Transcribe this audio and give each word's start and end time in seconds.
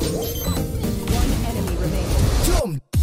Let's 0.00 0.40
go. 0.40 0.59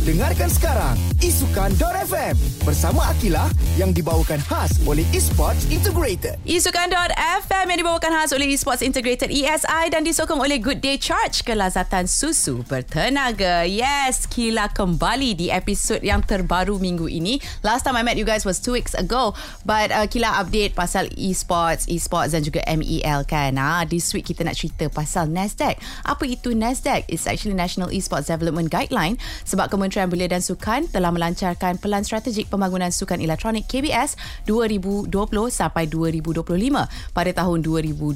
Dengarkan 0.08 0.48
sekarang 0.48 0.96
Isukan.FM 1.20 2.40
bersama 2.64 3.12
Akila 3.12 3.52
yang 3.76 3.92
dibawakan 3.92 4.40
khas 4.40 4.80
oleh 4.88 5.04
Esports 5.12 5.68
Integrated. 5.68 6.40
Isukan.FM 6.48 7.66
yang 7.68 7.80
dibawakan 7.84 8.16
khas 8.16 8.32
oleh 8.32 8.48
Esports 8.56 8.80
Integrated 8.80 9.28
ESI 9.28 9.92
dan 9.92 10.08
disokong 10.08 10.40
oleh 10.40 10.64
Good 10.64 10.80
Day 10.80 10.96
Charge 10.96 11.44
kelazatan 11.44 12.08
susu 12.08 12.64
bertenaga. 12.72 13.68
Yes, 13.68 14.24
Kila 14.32 14.72
kembali 14.72 15.36
di 15.36 15.52
episod 15.52 16.00
yang 16.00 16.24
terbaru 16.24 16.80
minggu 16.80 17.12
ini. 17.12 17.44
Last 17.60 17.84
time 17.84 18.00
I 18.00 18.08
met 18.08 18.16
you 18.16 18.24
guys 18.24 18.48
was 18.48 18.64
two 18.64 18.80
weeks 18.80 18.96
ago. 18.96 19.36
But 19.68 19.92
uh, 19.92 20.08
Kila 20.08 20.40
update 20.40 20.72
pasal 20.72 21.12
Esports, 21.20 21.84
Esports 21.92 22.32
dan 22.32 22.48
juga 22.48 22.64
MEL 22.64 23.28
kan. 23.28 23.60
Ah, 23.60 23.84
this 23.84 24.08
week 24.16 24.32
kita 24.32 24.48
nak 24.48 24.56
cerita 24.56 24.88
pasal 24.88 25.28
NASDAQ. 25.28 25.76
Apa 26.08 26.24
itu 26.24 26.56
NASDAQ? 26.56 27.10
It's 27.12 27.28
actually 27.28 27.60
National 27.60 27.92
Esports 27.92 28.32
Development 28.32 28.72
Guideline 28.72 29.20
sebab 29.44 29.68
Kementerian 29.74 29.97
Belia 30.06 30.30
dan 30.30 30.46
Sukan 30.46 30.86
telah 30.86 31.10
melancarkan 31.10 31.82
Pelan 31.82 32.06
Strategik 32.06 32.46
Pembangunan 32.54 32.94
Sukan 32.94 33.18
Elektronik 33.18 33.66
KBS 33.66 34.14
2020 34.46 35.10
sampai 35.50 35.90
2025 35.90 36.46
pada 37.18 37.32
tahun 37.34 37.58
2020. 37.66 38.14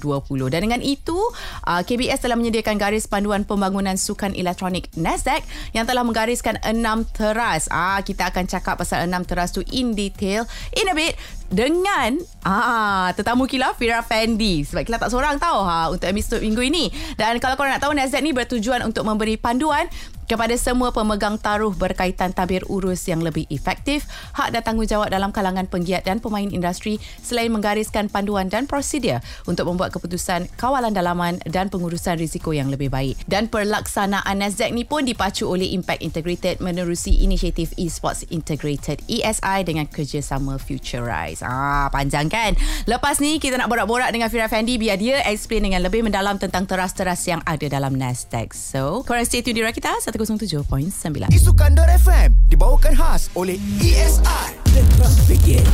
Dan 0.53 0.59
dengan 0.69 0.81
itu, 0.85 1.17
uh, 1.65 1.81
KBS 1.81 2.21
telah 2.21 2.37
menyediakan 2.37 2.77
garis 2.77 3.09
panduan 3.09 3.41
pembangunan 3.41 3.97
sukan 3.97 4.37
elektronik 4.37 4.93
NASDAQ 4.93 5.41
yang 5.73 5.89
telah 5.89 6.05
menggariskan 6.05 6.61
enam 6.61 7.01
teras. 7.09 7.65
Ah, 7.73 7.97
kita 8.05 8.29
akan 8.29 8.45
cakap 8.45 8.77
pasal 8.77 9.09
enam 9.09 9.25
teras 9.25 9.49
tu 9.49 9.65
in 9.73 9.97
detail 9.97 10.45
in 10.77 10.85
a 10.85 10.93
bit 10.93 11.17
dengan 11.51 12.15
ah 12.47 13.11
tetamu 13.11 13.43
Kila 13.43 13.75
Fira 13.75 13.99
Fendi 13.99 14.63
sebab 14.63 14.87
Kila 14.87 14.97
tak 14.97 15.11
seorang 15.11 15.35
tahu 15.35 15.59
ha 15.67 15.91
untuk 15.91 16.07
episod 16.07 16.39
minggu 16.39 16.63
ini 16.63 16.87
dan 17.19 17.35
kalau 17.43 17.59
korang 17.59 17.75
nak 17.75 17.83
tahu 17.83 17.91
Nasdaq 17.91 18.23
ni 18.23 18.31
bertujuan 18.31 18.79
untuk 18.87 19.03
memberi 19.03 19.35
panduan 19.35 19.91
kepada 20.31 20.55
semua 20.55 20.95
pemegang 20.95 21.35
taruh 21.35 21.75
berkaitan 21.75 22.31
tabir 22.31 22.63
urus 22.71 23.03
yang 23.11 23.19
lebih 23.19 23.43
efektif, 23.51 24.07
hak 24.31 24.55
dan 24.55 24.63
tanggungjawab 24.63 25.11
dalam 25.11 25.35
kalangan 25.35 25.67
penggiat 25.67 26.07
dan 26.07 26.23
pemain 26.23 26.47
industri 26.47 27.03
selain 27.19 27.51
menggariskan 27.51 28.07
panduan 28.07 28.47
dan 28.47 28.63
prosedur 28.63 29.19
untuk 29.43 29.67
membuat 29.67 29.91
keputusan 29.91 30.47
kawalan 30.55 30.95
dalaman 30.95 31.43
dan 31.43 31.67
pengurusan 31.67 32.15
risiko 32.15 32.55
yang 32.55 32.71
lebih 32.71 32.87
baik. 32.87 33.19
Dan 33.27 33.51
pelaksanaan 33.51 34.39
Nasdaq 34.39 34.71
ni 34.71 34.87
pun 34.87 35.03
dipacu 35.03 35.51
oleh 35.51 35.75
Impact 35.75 35.99
Integrated 35.99 36.63
menerusi 36.63 37.11
inisiatif 37.27 37.75
Esports 37.75 38.23
Integrated 38.31 39.03
ESI 39.11 39.67
dengan 39.67 39.83
kerjasama 39.91 40.55
Futurize. 40.55 41.43
Ah, 41.43 41.91
panjang 41.91 42.31
kan? 42.31 42.55
Lepas 42.87 43.19
ni 43.19 43.35
kita 43.35 43.59
nak 43.59 43.67
borak-borak 43.67 44.15
dengan 44.15 44.31
Fira 44.31 44.47
Fendi 44.47 44.79
biar 44.79 44.95
dia 44.95 45.19
explain 45.27 45.67
dengan 45.67 45.83
lebih 45.83 46.07
mendalam 46.07 46.39
tentang 46.39 46.63
teras-teras 46.63 47.19
yang 47.27 47.43
ada 47.43 47.67
dalam 47.67 47.99
Nasdaq. 47.99 48.55
So, 48.55 49.03
korang 49.03 49.27
stay 49.27 49.43
tune 49.43 49.59
di 49.59 49.67
Rakita 49.67 49.99
107.9. 50.21 51.33
Isukan.FM 51.33 52.29
dibawakan 52.49 52.93
khas 52.93 53.33
oleh 53.33 53.57
ESI. 53.81 54.53
The 54.71 54.83
trust 54.95 55.19
begins. 55.25 55.67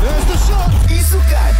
There's 0.00 0.26
the 0.30 0.38
shot. 0.46 0.70
Isukan. 0.88 1.52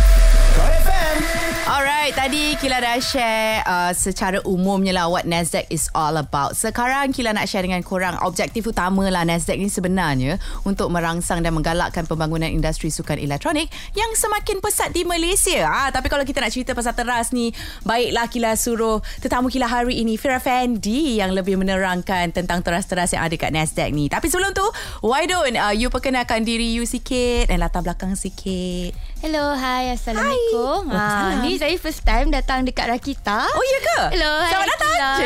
FM. 0.61 1.50
Alright, 1.71 2.19
tadi 2.19 2.59
Kila 2.59 2.83
dah 2.83 2.99
share 2.99 3.63
uh, 3.63 3.95
secara 3.95 4.43
umumnya 4.43 4.91
lah 4.91 5.07
what 5.07 5.23
Nasdaq 5.23 5.71
is 5.71 5.87
all 5.95 6.19
about. 6.19 6.59
Sekarang 6.59 7.15
Kila 7.15 7.31
nak 7.31 7.47
share 7.47 7.63
dengan 7.63 7.79
korang 7.87 8.19
objektif 8.27 8.67
utama 8.67 9.07
lah 9.07 9.23
Nasdaq 9.23 9.55
ni 9.55 9.71
sebenarnya 9.71 10.43
untuk 10.67 10.91
merangsang 10.91 11.47
dan 11.47 11.55
menggalakkan 11.55 12.11
pembangunan 12.11 12.51
industri 12.51 12.91
sukan 12.91 13.23
elektronik 13.23 13.71
yang 13.95 14.11
semakin 14.19 14.59
pesat 14.59 14.91
di 14.91 15.07
Malaysia. 15.07 15.63
Ah, 15.63 15.95
tapi 15.95 16.11
kalau 16.11 16.27
kita 16.27 16.43
nak 16.43 16.51
cerita 16.51 16.75
pasal 16.75 16.91
teras 16.91 17.31
ni, 17.31 17.55
baiklah 17.87 18.27
Kila 18.27 18.59
suruh 18.59 18.99
tetamu 19.23 19.47
Kila 19.47 19.71
hari 19.71 20.03
ini 20.03 20.19
Fira 20.19 20.43
Fendi 20.43 21.23
yang 21.23 21.31
lebih 21.31 21.55
menerangkan 21.55 22.35
tentang 22.35 22.67
teras-teras 22.67 23.15
yang 23.15 23.23
ada 23.23 23.39
kat 23.39 23.55
Nasdaq 23.55 23.95
ni. 23.95 24.11
Tapi 24.11 24.27
sebelum 24.27 24.59
tu, 24.59 24.67
why 25.07 25.23
don't 25.23 25.55
uh, 25.55 25.71
you 25.71 25.87
perkenalkan 25.87 26.43
diri 26.43 26.67
you 26.67 26.83
sikit 26.83 27.47
dan 27.47 27.63
latar 27.63 27.87
belakang 27.87 28.19
sikit. 28.19 29.10
Hello, 29.21 29.53
hi, 29.53 29.93
Assalamualaikum. 29.93 30.89
Hai. 30.89 30.97
Ha, 30.97 31.45
ni 31.45 31.61
saya 31.61 31.77
first 31.77 32.09
time 32.09 32.33
datang 32.33 32.65
dekat 32.65 32.89
Rakita. 32.89 33.53
Oh, 33.53 33.65
ya 33.69 33.79
ke? 33.85 34.17
Hello, 34.17 34.33
hi. 34.41 34.49
Selamat 34.49 34.69
datang. 34.73 35.19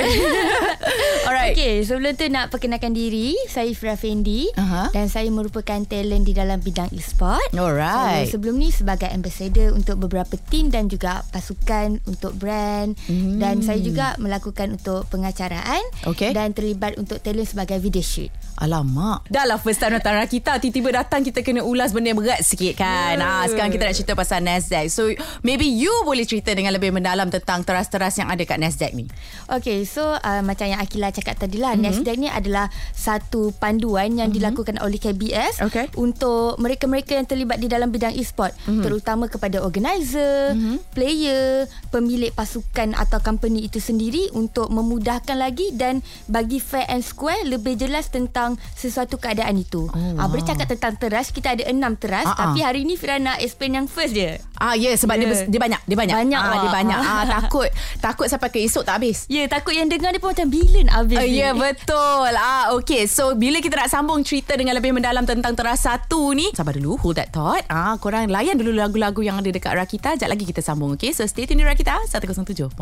Alright. 1.30 1.54
Okay, 1.54 1.86
sebelum 1.86 2.18
tu 2.18 2.26
nak 2.26 2.50
perkenalkan 2.50 2.90
diri. 2.90 3.38
Saya 3.46 3.70
Fira 3.70 3.94
Fendi. 3.94 4.50
Aha. 4.58 4.90
Dan 4.90 5.06
saya 5.06 5.30
merupakan 5.30 5.78
talent 5.86 6.26
di 6.26 6.34
dalam 6.34 6.58
bidang 6.58 6.90
e-sport. 6.90 7.54
Alright. 7.54 8.26
Saya 8.26 8.34
sebelum 8.34 8.58
ni 8.58 8.74
sebagai 8.74 9.06
ambassador 9.14 9.70
untuk 9.70 10.02
beberapa 10.02 10.34
team 10.50 10.74
dan 10.74 10.90
juga 10.90 11.22
pasukan 11.30 12.02
untuk 12.10 12.34
brand. 12.34 12.98
Hmm. 13.06 13.38
Dan 13.38 13.62
saya 13.62 13.78
juga 13.78 14.18
melakukan 14.18 14.74
untuk 14.74 15.06
pengacaraan. 15.06 15.86
Okay. 16.02 16.34
Dan 16.34 16.50
terlibat 16.50 16.98
untuk 16.98 17.22
talent 17.22 17.46
sebagai 17.46 17.78
video 17.78 18.02
shoot. 18.02 18.34
Alamak 18.54 19.26
Dah 19.26 19.42
lah 19.42 19.58
first 19.58 19.82
time 19.82 19.98
datang 19.98 20.14
kita 20.30 20.62
Tiba-tiba 20.62 21.02
datang 21.02 21.26
Kita 21.26 21.42
kena 21.42 21.66
ulas 21.66 21.90
benda 21.90 22.14
yang 22.14 22.20
berat 22.22 22.46
sikit 22.46 22.78
kan 22.78 23.18
yeah. 23.18 23.42
ah, 23.42 23.44
Sekarang 23.50 23.74
kita 23.74 23.83
nak 23.84 23.94
cerita 23.94 24.12
pasal 24.12 24.40
Nasdaq 24.40 24.88
So 24.88 25.12
maybe 25.40 25.64
you 25.64 25.92
boleh 26.02 26.24
cerita 26.24 26.50
Dengan 26.50 26.72
lebih 26.72 26.90
mendalam 26.90 27.28
Tentang 27.28 27.62
teras-teras 27.62 28.16
yang 28.16 28.28
ada 28.28 28.40
kat 28.42 28.56
Nasdaq 28.56 28.92
ni 28.92 29.06
Okay, 29.46 29.84
so 29.84 30.00
uh, 30.02 30.40
macam 30.40 30.64
yang 30.64 30.80
Akila 30.80 31.10
cakap 31.10 31.36
tadi 31.36 31.56
lah, 31.56 31.72
Mhm. 31.72 31.80
mm-hmm. 31.80 31.94
NASDAQ 32.00 32.16
ni 32.16 32.28
adalah 32.28 32.66
satu 32.90 33.52
panduan 33.54 34.14
yang 34.14 34.30
mm-hmm. 34.30 34.36
dilakukan 34.40 34.76
oleh 34.80 34.96
KBS 34.96 35.60
Okay. 35.60 35.86
untuk 35.94 36.56
mereka-mereka 36.56 37.12
yang 37.12 37.26
terlibat 37.26 37.58
di 37.58 37.66
dalam 37.66 37.90
bidang 37.90 38.14
e-sport, 38.14 38.56
mm-hmm. 38.56 38.80
terutama 38.80 39.24
kepada 39.26 39.60
organizer, 39.60 40.54
mm-hmm. 40.54 40.76
player, 40.94 41.66
pemilik 41.90 42.30
pasukan 42.30 42.94
atau 42.94 43.20
company 43.20 43.66
itu 43.66 43.78
sendiri 43.78 44.32
untuk 44.32 44.68
memudahkan 44.68 45.36
lagi 45.36 45.74
dan 45.74 46.00
bagi 46.24 46.56
fair 46.56 46.88
and 46.88 47.02
square 47.02 47.44
lebih 47.44 47.74
jelas 47.74 48.08
tentang 48.08 48.56
sesuatu 48.72 49.16
keadaan 49.16 49.56
itu. 49.56 49.86
Oh, 49.86 50.02
Ah, 50.14 50.24
wow. 50.24 50.30
bercakap 50.30 50.64
tentang 50.64 50.94
teras, 50.96 51.28
kita 51.28 51.52
ada 51.52 51.64
enam 51.66 51.94
teras, 51.94 52.24
ah. 52.24 52.38
tapi 52.38 52.62
hari 52.62 52.82
ni 52.82 52.94
Fira 52.94 53.18
nak 53.18 53.42
explain 53.42 53.73
yang 53.76 53.86
first 53.86 54.16
je. 54.16 54.40
Ah 54.58 54.72
ya 54.72 54.90
yeah, 54.90 54.94
sebab 54.96 55.14
yeah. 55.18 55.22
dia, 55.22 55.28
bes- 55.30 55.48
dia 55.50 55.60
banyak 55.60 55.82
dia 55.84 55.96
banyak. 55.98 56.16
Banyak, 56.16 56.40
ah, 56.40 56.54
dia 56.54 56.62
wah. 56.66 56.74
banyak. 56.74 56.98
Ah 56.98 57.22
takut 57.38 57.68
takut 58.00 58.26
sampai 58.30 58.48
ke 58.48 58.58
esok 58.64 58.82
tak 58.86 59.02
habis. 59.02 59.28
Ya, 59.28 59.44
yeah, 59.44 59.46
takut 59.50 59.76
yang 59.76 59.86
dengar 59.90 60.10
dia 60.14 60.22
pun 60.22 60.32
macam 60.32 60.48
bila 60.48 60.78
nak 60.86 60.96
habis 61.04 61.12
Uh, 61.14 61.26
ya 61.30 61.30
yeah, 61.30 61.52
betul. 61.54 62.32
Ah 62.34 62.74
okay. 62.74 63.06
So 63.06 63.38
bila 63.38 63.62
kita 63.62 63.78
nak 63.78 63.90
sambung 63.92 64.22
cerita 64.26 64.56
dengan 64.56 64.74
lebih 64.74 64.96
mendalam 64.96 65.22
tentang 65.28 65.54
teras 65.54 65.84
satu 65.84 66.32
ni, 66.32 66.50
sabar 66.56 66.74
dulu, 66.74 66.96
hold 66.98 67.18
that 67.20 67.30
thought. 67.30 67.62
Ah 67.68 67.94
korang 68.00 68.26
layan 68.30 68.56
dulu 68.56 68.74
lagu-lagu 68.74 69.20
yang 69.22 69.38
ada 69.38 69.50
dekat 69.52 69.74
Rakita. 69.74 70.14
Sekejap 70.14 70.30
lagi 70.30 70.44
kita 70.46 70.62
sambung 70.62 70.94
okay. 70.94 71.10
So 71.10 71.26
stay 71.26 71.44
tune 71.44 71.60
di 71.60 71.66
Rakita 71.66 72.06
107.9. 72.08 72.78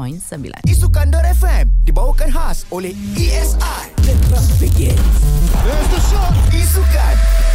Isukan.FM 0.69 1.65
dibawakan 1.83 2.29
khas 2.31 2.69
oleh 2.69 2.93
ESI. 3.19 3.83
The 4.05 4.15
trust 4.29 4.53
begins. 4.63 5.01
There's 5.65 5.89
the 5.91 6.01
shot. 6.13 6.33
Isukan. 6.53 7.52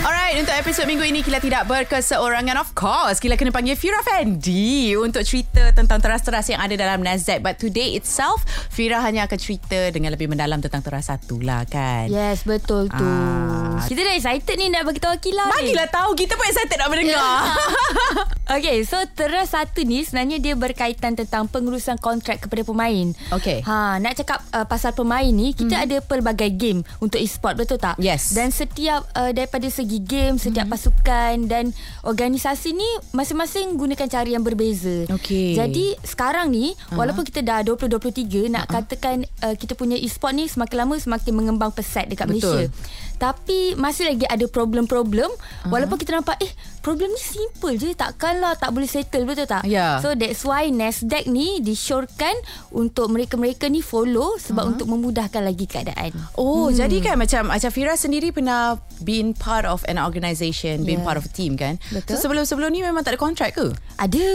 Alright, 0.00 0.40
untuk 0.40 0.56
episod 0.56 0.88
minggu 0.88 1.04
ini 1.04 1.20
Kila 1.20 1.38
tidak 1.38 1.68
berkeseorangan 1.68 2.56
Of 2.58 2.72
course, 2.72 3.20
Kila 3.20 3.36
kena 3.36 3.52
panggil 3.52 3.76
Fira 3.76 4.00
Fendi 4.00 4.96
Untuk 4.96 5.22
cerita 5.28 5.70
tentang 5.76 6.00
teras-teras 6.00 6.48
yang 6.48 6.62
ada 6.62 6.74
dalam 6.74 7.04
Nasdaq 7.04 7.44
But 7.44 7.60
today 7.60 7.94
itself 7.98 8.42
Fira 8.72 9.02
hanya 9.04 9.28
akan 9.28 9.38
cerita 9.38 9.92
dengan 9.92 10.14
lebih 10.16 10.30
mendalam 10.30 10.58
Tentang 10.64 10.80
teras 10.80 11.12
satu 11.12 11.38
lah 11.42 11.68
kan 11.68 12.08
Yes, 12.08 12.48
betul 12.48 12.88
tu. 12.88 13.04
Ah. 13.04 13.84
Kita 13.84 14.00
dah 14.00 14.14
excited 14.16 14.56
ni 14.56 14.72
nak 14.72 14.88
bagi 14.88 14.98
tahu 15.02 15.14
Akila 15.18 15.44
ni. 15.50 15.52
Bagilah 15.74 15.88
tahu 15.92 16.10
Kita 16.16 16.32
pun 16.38 16.46
excited 16.48 16.76
nak 16.80 16.88
mendengar 16.88 17.20
Okay, 18.50 18.82
so 18.82 18.98
teras 19.14 19.54
satu 19.54 19.86
ni 19.86 20.02
sebenarnya 20.02 20.42
dia 20.42 20.58
berkaitan 20.58 21.14
tentang 21.14 21.46
pengurusan 21.46 22.02
kontrak 22.02 22.42
kepada 22.42 22.66
pemain. 22.66 23.14
Okay. 23.30 23.62
Ha, 23.62 24.02
nak 24.02 24.18
cakap 24.18 24.42
uh, 24.50 24.66
pasal 24.66 24.90
pemain 24.90 25.30
ni, 25.30 25.54
kita 25.54 25.78
hmm. 25.78 25.84
ada 25.86 25.96
pelbagai 26.02 26.50
game 26.58 26.82
untuk 26.98 27.22
e-sport, 27.22 27.54
betul 27.54 27.78
tak? 27.78 27.94
Yes. 28.02 28.34
Dan 28.34 28.50
setiap 28.50 28.79
uh, 28.88 29.32
daripada 29.36 29.68
segi 29.68 30.00
game, 30.00 30.40
setiap 30.40 30.70
hmm. 30.70 30.74
pasukan 30.74 31.34
dan 31.44 31.74
organisasi 32.06 32.72
ni 32.72 32.88
masing-masing 33.12 33.76
gunakan 33.76 34.08
cara 34.08 34.28
yang 34.28 34.40
berbeza. 34.40 35.04
Okay. 35.10 35.52
Jadi 35.58 35.98
sekarang 36.00 36.48
ni, 36.48 36.72
uh-huh. 36.72 36.96
walaupun 36.96 37.26
kita 37.28 37.44
dah 37.44 37.60
2023, 37.66 38.48
nak 38.48 38.64
uh-huh. 38.64 38.80
katakan 38.80 39.16
uh, 39.44 39.54
kita 39.58 39.76
punya 39.76 40.00
e-sport 40.00 40.32
ni 40.32 40.48
semakin 40.48 40.76
lama 40.86 40.94
semakin 40.96 41.32
mengembang 41.36 41.72
pesat 41.74 42.08
dekat 42.08 42.30
Betul. 42.30 42.40
Malaysia. 42.40 42.64
Tapi 43.20 43.76
masih 43.76 44.08
lagi 44.08 44.24
ada 44.24 44.48
problem-problem 44.48 45.28
uh-huh. 45.28 45.68
walaupun 45.68 46.00
kita 46.00 46.16
nampak 46.16 46.40
eh 46.40 46.48
problem 46.80 47.12
ni 47.12 47.20
simple 47.20 47.76
je 47.76 47.92
takkanlah 47.92 48.56
tak 48.56 48.72
boleh 48.72 48.88
settle 48.88 49.28
betul 49.28 49.44
tak? 49.44 49.68
Ya. 49.68 50.00
So 50.00 50.16
that's 50.16 50.40
why 50.48 50.72
Nasdaq 50.72 51.28
ni 51.28 51.60
disyorkan 51.60 52.32
untuk 52.72 53.12
mereka-mereka 53.12 53.68
ni 53.68 53.84
follow 53.84 54.40
sebab 54.40 54.64
uh-huh. 54.64 54.72
untuk 54.72 54.86
memudahkan 54.88 55.44
lagi 55.44 55.68
keadaan. 55.68 56.16
Oh, 56.40 56.72
hmm. 56.72 56.80
jadi 56.80 56.96
kan 57.04 57.14
macam 57.20 57.52
macam 57.52 57.68
Fira 57.68 57.92
sendiri 58.00 58.32
pernah 58.32 58.80
been 59.04 59.36
part 59.36 59.68
of 59.68 59.84
an 59.84 60.00
organisation, 60.00 60.88
been 60.88 61.00
Yeah. 61.00 61.08
part 61.08 61.16
of 61.20 61.24
a 61.28 61.32
team 61.32 61.56
kan? 61.60 61.76
Betul. 61.92 62.16
So 62.16 62.28
sebelum-sebelum 62.28 62.72
ni 62.72 62.80
memang 62.80 63.04
tak 63.04 63.16
ada 63.16 63.20
kontrak 63.20 63.56
ke? 63.56 63.72
Ada. 64.00 64.28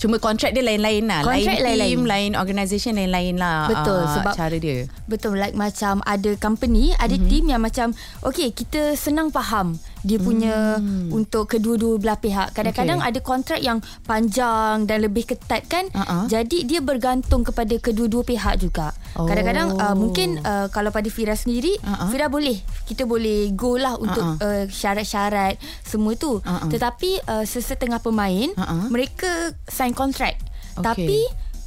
Cuma 0.00 0.16
kontrak 0.20 0.52
dia 0.52 0.64
lain-lain 0.64 1.08
lah. 1.08 1.24
Kontrak 1.24 1.60
lain 1.60 1.64
lain-lain. 1.64 1.88
team, 1.88 2.00
lain 2.04 2.30
organisation 2.36 2.92
lain-lain 2.96 3.36
lah. 3.40 3.68
Betul, 3.72 4.02
ah, 4.04 4.12
sebab- 4.20 4.36
cara 4.36 4.56
dia. 4.56 4.88
Betul 5.08 5.40
like 5.40 5.56
macam 5.56 6.04
ada 6.04 6.32
company, 6.36 6.92
ada 6.96 7.12
mm-hmm. 7.16 7.28
team 7.28 7.44
yang 7.48 7.60
macam 7.60 7.96
okay 8.22 8.54
kita 8.54 8.94
senang 8.94 9.34
faham 9.34 9.78
dia 10.02 10.18
punya 10.18 10.82
hmm. 10.82 11.14
untuk 11.14 11.46
kedua-dua 11.46 11.94
belah 12.02 12.18
pihak. 12.18 12.50
Kadang-kadang 12.58 12.98
okay. 12.98 13.08
ada 13.14 13.18
kontrak 13.22 13.60
yang 13.62 13.78
panjang 14.02 14.82
dan 14.90 14.98
lebih 14.98 15.30
ketat 15.30 15.62
kan. 15.70 15.86
Uh-uh. 15.94 16.26
Jadi 16.26 16.66
dia 16.66 16.82
bergantung 16.82 17.46
kepada 17.46 17.78
kedua-dua 17.78 18.26
pihak 18.26 18.58
juga. 18.58 18.90
Oh. 19.14 19.30
Kadang-kadang 19.30 19.78
uh, 19.78 19.94
mungkin 19.94 20.42
uh, 20.42 20.66
kalau 20.74 20.90
pada 20.90 21.06
Fira 21.06 21.38
sendiri, 21.38 21.78
uh-uh. 21.78 22.10
Fira 22.10 22.26
boleh 22.26 22.58
kita 22.90 23.06
boleh 23.06 23.54
go 23.54 23.78
lah 23.78 23.94
untuk 23.94 24.42
uh-uh. 24.42 24.42
uh, 24.42 24.64
syarat-syarat 24.66 25.62
semua 25.86 26.18
tu. 26.18 26.42
Uh-uh. 26.42 26.66
Tetapi 26.66 27.22
uh, 27.30 27.46
sesetengah 27.46 28.02
pemain 28.02 28.50
uh-uh. 28.58 28.90
mereka 28.90 29.54
sign 29.70 29.94
kontrak. 29.94 30.34
Okay. 30.74 30.82
Tapi 30.82 31.20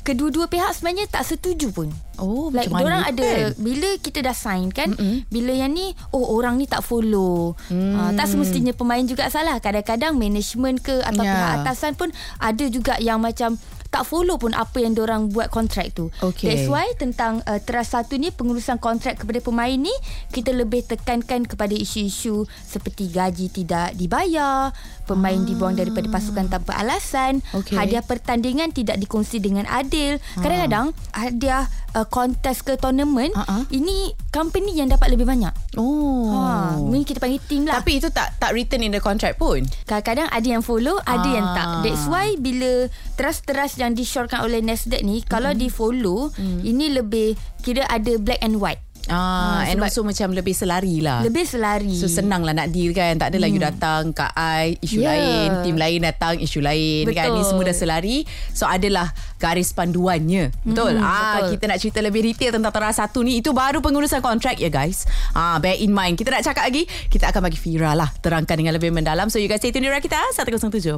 kedua-dua 0.05 0.45
pihak 0.45 0.69
sebenarnya 0.77 1.09
tak 1.09 1.25
setuju 1.25 1.73
pun. 1.73 1.89
Oh, 2.21 2.53
like, 2.53 2.69
macam 2.69 2.77
mana? 2.77 2.85
Orang 2.85 3.01
ada 3.09 3.25
kan? 3.25 3.57
bila 3.57 3.89
kita 3.97 4.19
dah 4.21 4.35
sign 4.37 4.69
kan, 4.69 4.93
Mm-mm. 4.93 5.25
bila 5.27 5.51
yang 5.51 5.73
ni 5.73 5.97
oh 6.13 6.37
orang 6.37 6.61
ni 6.61 6.69
tak 6.69 6.85
follow. 6.85 7.57
Mm. 7.73 7.91
Uh, 7.97 8.11
tak 8.13 8.29
semestinya 8.29 8.71
pemain 8.71 9.01
juga 9.01 9.27
salah. 9.33 9.57
Kadang-kadang 9.57 10.13
management 10.13 10.85
ke 10.85 11.01
atau 11.01 11.25
yeah. 11.25 11.33
pihak 11.33 11.51
atasan 11.65 11.97
pun 11.97 12.13
ada 12.37 12.65
juga 12.69 13.01
yang 13.01 13.17
macam 13.17 13.57
tak 13.95 14.03
follow 14.03 14.35
pun 14.35 14.51
apa 14.51 14.83
yang 14.83 14.91
orang 14.99 15.31
buat 15.31 15.47
kontrak 15.47 15.95
tu. 15.95 16.11
Okay. 16.19 16.51
That's 16.51 16.67
why 16.67 16.91
tentang 16.99 17.39
uh, 17.47 17.63
teras 17.63 17.95
satu 17.95 18.19
ni 18.19 18.27
pengurusan 18.27 18.75
kontrak 18.83 19.23
kepada 19.23 19.39
pemain 19.39 19.71
ni 19.71 19.93
kita 20.35 20.51
lebih 20.51 20.83
tekankan 20.83 21.47
kepada 21.47 21.71
isu-isu 21.71 22.43
seperti 22.67 23.07
gaji 23.07 23.47
tidak 23.47 23.95
dibayar, 23.95 24.75
pemain 25.07 25.39
ah. 25.39 25.47
dibuang 25.47 25.79
daripada 25.79 26.11
pasukan 26.11 26.51
tanpa 26.51 26.75
alasan, 26.75 27.39
okay. 27.55 27.79
hadiah 27.79 28.03
pertandingan 28.03 28.75
tidak 28.75 28.99
dikongsi 28.99 29.39
dengan 29.39 29.63
adil. 29.71 30.19
Ah. 30.35 30.43
Kadang-kadang 30.43 30.87
hadiah 31.15 31.63
uh, 31.95 32.05
kontes 32.05 32.61
ke 32.61 32.75
tournament 32.75 33.31
uh-huh. 33.33 33.63
ini 33.71 34.11
company 34.29 34.77
yang 34.77 34.91
dapat 34.91 35.15
lebih 35.15 35.23
banyak. 35.23 35.51
Oh. 35.79 36.29
Ha, 36.29 36.77
ini 36.77 37.07
kita 37.07 37.23
panggil 37.23 37.41
team 37.47 37.63
lah. 37.65 37.79
Tapi 37.79 38.03
itu 38.03 38.11
tak 38.11 38.35
tak 38.37 38.51
written 38.51 38.83
in 38.83 38.91
the 38.91 38.99
contract 38.99 39.39
pun. 39.39 39.63
Kadang-kadang 39.87 40.27
ada 40.29 40.47
yang 40.47 40.61
follow, 40.61 40.99
ada 41.07 41.25
ah. 41.25 41.33
yang 41.33 41.47
tak. 41.55 41.67
That's 41.87 42.05
why 42.11 42.35
bila 42.35 42.91
teras-teras 43.15 43.79
yang 43.79 43.95
disyorkan 43.95 44.43
oleh 44.43 44.59
Nasdaq 44.59 45.01
ni, 45.01 45.23
kalau 45.23 45.55
di 45.55 45.71
follow, 45.71 46.35
mm. 46.35 46.61
ini 46.67 46.91
lebih 46.91 47.39
kira 47.63 47.87
ada 47.89 48.19
black 48.21 48.43
and 48.45 48.59
white. 48.61 48.84
Ah, 49.05 49.61
ha, 49.61 49.69
and 49.69 49.77
also 49.85 50.01
macam 50.01 50.33
lebih 50.33 50.57
selari 50.57 50.97
lah. 50.97 51.21
Lebih 51.21 51.45
selari. 51.45 51.93
So 51.93 52.09
senang 52.09 52.41
lah 52.41 52.57
nak 52.57 52.73
deal 52.73 52.89
kan. 52.89 53.21
Tak 53.21 53.33
adalah 53.33 53.47
hmm. 53.49 53.55
you 53.57 53.61
datang 53.61 54.01
kat 54.17 54.31
I, 54.33 54.81
isu 54.81 55.05
yeah. 55.05 55.13
lain. 55.13 55.49
Tim 55.61 55.75
lain 55.77 55.99
datang, 56.01 56.35
isu 56.41 56.59
lain. 56.61 57.05
Betul. 57.05 57.17
Kan? 57.21 57.27
Ni 57.37 57.41
semua 57.45 57.63
dah 57.69 57.77
selari. 57.77 58.17
So 58.57 58.65
adalah 58.65 59.13
garis 59.37 59.69
panduannya. 59.77 60.49
Betul? 60.65 60.97
Hmm, 60.97 61.05
ah, 61.05 61.45
betul. 61.45 61.57
Kita 61.57 61.63
nak 61.69 61.77
cerita 61.77 61.99
lebih 62.01 62.21
detail 62.33 62.57
tentang 62.57 62.73
teras 62.73 62.97
satu 62.97 63.21
ni. 63.21 63.37
Itu 63.37 63.53
baru 63.53 63.77
pengurusan 63.85 64.25
kontrak 64.25 64.57
ya 64.57 64.73
guys. 64.73 65.05
Ah, 65.37 65.61
bear 65.61 65.77
in 65.77 65.93
mind. 65.93 66.17
Kita 66.17 66.33
nak 66.33 66.41
cakap 66.41 66.65
lagi. 66.65 66.89
Kita 66.89 67.29
akan 67.29 67.41
bagi 67.45 67.59
Fira 67.61 67.93
lah. 67.93 68.09
Terangkan 68.25 68.57
dengan 68.57 68.73
lebih 68.73 68.89
mendalam. 68.89 69.29
So 69.29 69.37
you 69.37 69.45
guys 69.45 69.61
stay 69.61 69.69
tune 69.69 69.85
di 69.85 69.91
kita. 70.01 70.17
107.9. 70.33 70.97